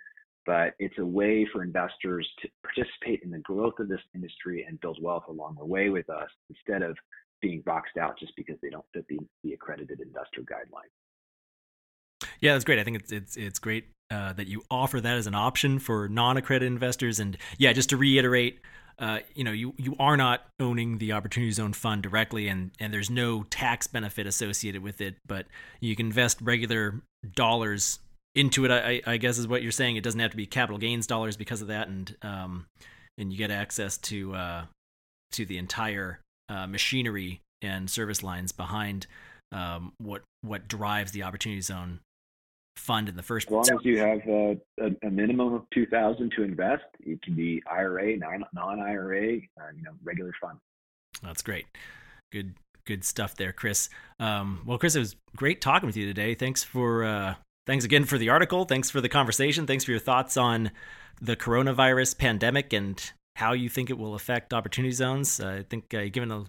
but 0.49 0.73
it's 0.79 0.97
a 0.97 1.05
way 1.05 1.47
for 1.53 1.63
investors 1.63 2.27
to 2.41 2.49
participate 2.63 3.21
in 3.23 3.31
the 3.31 3.39
growth 3.41 3.79
of 3.79 3.87
this 3.87 4.01
industry 4.15 4.65
and 4.67 4.81
build 4.81 4.97
wealth 5.03 5.25
along 5.29 5.57
the 5.59 5.65
way 5.65 5.91
with 5.91 6.09
us 6.09 6.31
instead 6.49 6.81
of 6.81 6.97
being 7.43 7.63
boxed 7.67 7.99
out 7.99 8.19
just 8.19 8.33
because 8.35 8.57
they 8.63 8.71
don't 8.71 8.85
fit 8.95 9.07
the, 9.11 9.19
the 9.45 9.53
accredited 9.53 10.01
investor 10.01 10.41
guideline. 10.41 10.89
Yeah, 12.41 12.55
that's 12.55 12.65
great. 12.65 12.79
I 12.79 12.85
think 12.85 12.97
it's 12.97 13.13
it's 13.13 13.37
it's 13.37 13.59
great 13.59 13.89
uh, 14.11 14.33
that 14.33 14.47
you 14.47 14.63
offer 14.71 15.03
that 15.03 15.17
as 15.19 15.27
an 15.27 15.35
option 15.35 15.79
for 15.79 16.09
non-accredited 16.09 16.67
investors. 16.67 17.21
And 17.21 17.37
yeah, 17.59 17.75
just 17.75 17.91
to 17.91 17.99
reiterate, 17.99 18.61
uh, 18.99 19.21
you 19.35 19.45
know, 19.45 19.53
you 19.53 19.75
you 19.77 19.95
are 20.01 20.17
not 20.17 20.45
owning 20.59 20.99
the 20.99 21.13
Opportunity 21.13 21.53
Zone 21.53 21.73
fund 21.73 22.03
directly, 22.03 22.49
and 22.49 22.73
and 22.81 22.93
there's 22.93 23.11
no 23.11 23.45
tax 23.45 23.87
benefit 23.87 24.27
associated 24.27 24.83
with 24.83 25.01
it. 25.01 25.17
But 25.27 25.47
you 25.81 25.95
can 25.95 26.07
invest 26.07 26.41
regular 26.41 27.01
dollars 27.35 28.01
into 28.35 28.65
it. 28.65 28.71
I, 28.71 29.01
I, 29.07 29.17
guess 29.17 29.39
is 29.39 29.49
what 29.49 29.63
you're 29.63 29.73
saying. 29.73 29.97
It 29.97 30.05
doesn't 30.05 30.21
have 30.21 30.33
to 30.33 30.37
be 30.37 30.47
capital 30.47 30.79
gains 30.79 31.07
dollars 31.07 31.37
because 31.37 31.63
of 31.63 31.69
that, 31.69 31.89
and 31.89 32.17
um, 32.23 32.67
and 33.17 33.33
you 33.33 33.39
get 33.39 33.53
access 33.53 33.99
to 33.99 34.35
uh, 34.35 34.65
to 35.33 35.47
the 35.47 35.59
entire 35.59 36.21
uh, 36.49 36.67
machinery 36.67 37.41
and 37.63 37.89
service 37.89 38.23
lines 38.23 38.51
behind 38.51 39.07
um, 39.53 39.93
what 39.99 40.23
what 40.43 40.67
drives 40.67 41.13
the 41.13 41.23
Opportunity 41.23 41.61
Zone 41.61 42.01
fund 42.79 43.09
in 43.09 43.17
the 43.17 43.23
first 43.23 43.49
place. 43.49 43.67
As 43.67 43.71
long 43.71 43.79
as 43.81 43.85
you 43.85 43.99
have 43.99 44.21
a, 44.27 44.59
a, 44.81 45.07
a 45.07 45.11
minimum 45.11 45.55
of 45.55 45.63
two 45.73 45.87
thousand 45.87 46.33
to 46.37 46.43
invest, 46.43 46.85
it 47.01 47.21
can 47.23 47.35
be 47.35 47.63
IRA, 47.71 48.17
non 48.17 48.45
IRA, 48.81 49.37
uh, 49.37 49.71
you 49.77 49.83
know, 49.83 49.93
regular 50.03 50.33
fund. 50.41 50.59
That's 51.23 51.43
great. 51.43 51.67
Good 52.33 52.55
good 52.87 53.05
stuff 53.05 53.37
there, 53.37 53.53
Chris. 53.53 53.91
Um, 54.19 54.63
well, 54.65 54.79
Chris, 54.79 54.95
it 54.95 55.01
was 55.01 55.17
great 55.37 55.61
talking 55.61 55.87
with 55.87 55.97
you 55.97 56.07
today. 56.07 56.35
Thanks 56.35 56.65
for 56.65 57.05
uh, 57.05 57.35
Thanks 57.69 57.85
again 57.85 58.07
for 58.07 58.17
the 58.17 58.31
article. 58.31 58.65
Thanks 58.65 58.89
for 58.89 59.03
the 59.03 59.11
conversation. 59.11 59.67
Thanks 59.67 59.85
for 59.85 59.91
your 59.91 60.01
thoughts 60.01 60.39
on 60.39 60.71
the 61.21 61.37
coronavirus 61.37 62.17
pandemic 62.17 62.73
and 62.73 63.13
how 63.37 63.53
you 63.53 63.69
think 63.69 63.91
it 63.91 63.99
will 63.99 64.15
affect 64.15 64.55
opportunity 64.55 64.91
zones. 64.91 65.39
Uh, 65.39 65.59
I 65.59 65.63
think 65.65 65.93
uh, 65.93 65.99
you've 65.99 66.15
given 66.15 66.33
a, 66.33 66.45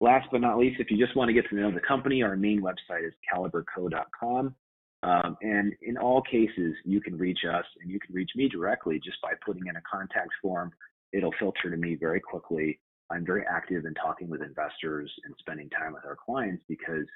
Last 0.00 0.28
but 0.30 0.40
not 0.40 0.58
least, 0.58 0.80
if 0.80 0.90
you 0.90 0.96
just 0.96 1.16
want 1.16 1.28
to 1.28 1.34
get 1.34 1.48
to 1.50 1.56
know 1.56 1.70
the 1.70 1.80
company, 1.80 2.22
our 2.22 2.36
main 2.36 2.62
website 2.62 3.06
is 3.06 3.12
caliberco.com. 3.32 4.54
Um, 5.02 5.36
and 5.42 5.72
in 5.82 5.96
all 5.96 6.22
cases, 6.22 6.74
you 6.84 7.00
can 7.00 7.16
reach 7.16 7.40
us 7.48 7.64
and 7.80 7.90
you 7.90 8.00
can 8.00 8.14
reach 8.14 8.30
me 8.34 8.48
directly 8.48 9.00
just 9.04 9.20
by 9.22 9.32
putting 9.44 9.66
in 9.66 9.76
a 9.76 9.82
contact 9.90 10.30
form. 10.42 10.72
It'll 11.12 11.34
filter 11.38 11.70
to 11.70 11.76
me 11.76 11.94
very 11.94 12.20
quickly. 12.20 12.80
I'm 13.10 13.24
very 13.24 13.44
active 13.48 13.86
in 13.86 13.94
talking 13.94 14.28
with 14.28 14.42
investors 14.42 15.10
and 15.24 15.34
spending 15.38 15.70
time 15.70 15.94
with 15.94 16.04
our 16.04 16.16
clients 16.16 16.62
because 16.68 17.06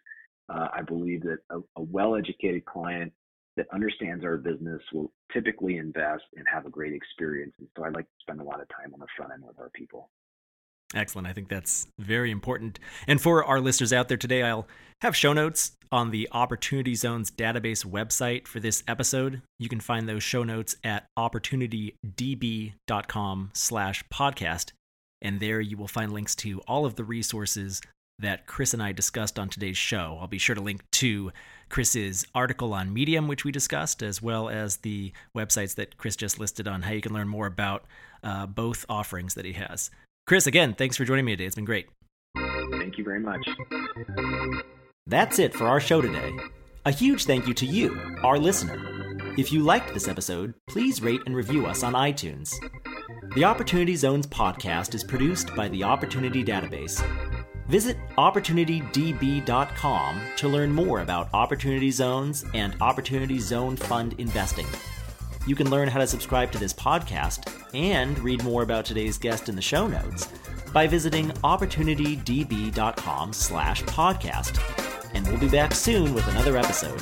uh, 0.49 0.69
I 0.73 0.83
believe 0.83 1.23
that 1.23 1.39
a, 1.51 1.59
a 1.77 1.83
well 1.83 2.17
educated 2.17 2.65
client 2.65 3.13
that 3.57 3.67
understands 3.73 4.25
our 4.25 4.37
business 4.37 4.81
will 4.93 5.13
typically 5.33 5.77
invest 5.77 6.25
and 6.37 6.45
have 6.53 6.67
a 6.67 6.71
great 6.71 6.95
experience. 6.95 7.53
And 7.59 7.69
so 7.77 7.85
I 7.85 7.91
like 7.91 8.07
to 8.07 8.13
spend 8.21 8.41
a 8.41 8.45
lot 8.45 8.61
of 8.61 8.69
time 8.69 8.93
on 8.95 9.01
the 9.01 9.07
front 9.17 9.33
end 9.33 9.45
with 9.47 9.59
our 9.59 9.71
people. 9.75 10.11
Excellent. 10.95 11.27
I 11.27 11.33
think 11.33 11.49
that's 11.49 11.89
very 11.99 12.31
important. 12.31 12.79
And 13.07 13.19
for 13.21 13.45
our 13.45 13.61
listeners 13.61 13.93
out 13.93 14.09
there 14.09 14.17
today, 14.17 14.43
I'll 14.43 14.67
have 15.01 15.15
show 15.17 15.33
notes 15.33 15.73
on 15.91 16.11
the 16.11 16.29
Opportunity 16.33 16.95
Zones 16.95 17.31
database 17.31 17.85
website 17.85 18.47
for 18.47 18.61
this 18.61 18.83
episode. 18.87 19.43
You 19.59 19.69
can 19.69 19.81
find 19.81 20.09
those 20.09 20.23
show 20.23 20.45
notes 20.45 20.77
at 20.85 21.07
opportunitydb.com 21.19 23.51
slash 23.55 24.05
podcast. 24.13 24.73
And 25.21 25.41
there 25.41 25.61
you 25.61 25.77
will 25.77 25.89
find 25.89 26.13
links 26.13 26.35
to 26.37 26.61
all 26.63 26.85
of 26.85 26.97
the 26.97 27.05
resources 27.05 27.81
that 28.19 28.47
Chris 28.47 28.73
and 28.73 28.83
I 28.83 28.93
discussed 28.93 29.39
on 29.39 29.49
today's 29.49 29.77
show. 29.77 30.19
I'll 30.21 30.27
be 30.27 30.39
sure 30.39 30.55
to 30.55 30.61
link 30.61 30.83
to 30.93 31.33
Chris's 31.69 32.27
article 32.35 32.75
on 32.75 32.93
Medium, 32.93 33.29
which 33.29 33.45
we 33.45 33.53
discussed, 33.53 34.03
as 34.03 34.21
well 34.23 34.49
as 34.49 34.79
the 34.79 35.13
websites 35.37 35.75
that 35.77 35.97
Chris 35.97 36.17
just 36.17 36.39
listed 36.39 36.69
on 36.69 36.83
how 36.83 36.93
you 36.93 37.01
can 37.01 37.13
learn 37.15 37.29
more 37.29 37.47
about 37.47 37.85
uh, 38.23 38.47
both 38.47 38.85
offerings 38.89 39.35
that 39.35 39.45
he 39.45 39.55
has. 39.55 39.91
Chris, 40.27 40.47
again, 40.47 40.75
thanks 40.75 40.97
for 40.97 41.05
joining 41.05 41.25
me 41.25 41.33
today. 41.33 41.47
It's 41.47 41.57
been 41.57 41.65
great. 41.65 41.89
Thank 42.37 42.99
you 42.99 43.05
very 43.05 43.21
much. 43.21 43.49
That's 45.07 45.39
it 45.39 45.55
for 45.55 45.67
our 45.67 45.81
show 45.81 46.01
today. 46.01 46.33
A 46.85 46.91
huge 46.91 47.25
thank 47.25 47.47
you 47.47 47.55
to 47.55 47.67
you, 47.67 48.19
our 48.23 48.39
listener. 48.39 48.79
If 49.39 49.53
you 49.53 49.63
liked 49.63 49.95
this 49.95 50.09
episode, 50.09 50.55
please 50.69 51.01
rate 51.01 51.21
and 51.27 51.35
review 51.35 51.67
us 51.67 51.83
on 51.83 51.95
iTunes. 51.95 52.55
The 53.35 53.45
Opportunity 53.45 53.97
Zones 53.97 54.27
podcast 54.27 54.95
is 54.95 55.03
produced 55.03 55.55
by 55.57 55.69
the 55.69 55.85
Opportunity 55.85 56.45
Database. 56.45 57.03
Visit 57.73 57.97
OpportunityDB.com 58.19 60.21
to 60.37 60.47
learn 60.47 60.71
more 60.73 61.01
about 61.01 61.31
Opportunity 61.33 61.91
Zones 61.91 62.45
and 62.53 62.77
Opportunity 62.83 63.39
Zone 63.39 63.77
Fund 63.77 64.15
investing. 64.19 64.67
You 65.47 65.57
can 65.57 65.71
learn 65.71 65.89
how 65.89 65.99
to 65.99 66.07
subscribe 66.07 66.53
to 66.53 66.59
this 66.59 66.75
podcast 66.75 67.51
and 67.73 68.19
read 68.19 68.45
more 68.45 68.63
about 68.63 68.85
today's 68.85 69.17
guest 69.17 69.49
in 69.49 69.57
the 69.57 69.63
show 69.63 69.87
notes 69.87 70.29
by 70.75 70.87
visiting 70.87 71.31
opportunitydb.com 71.31 73.33
slash 73.33 73.83
podcast. 73.85 74.61
And 75.15 75.27
we'll 75.27 75.39
be 75.39 75.49
back 75.49 75.73
soon 75.73 76.13
with 76.13 76.29
another 76.29 76.59
episode. 76.59 77.01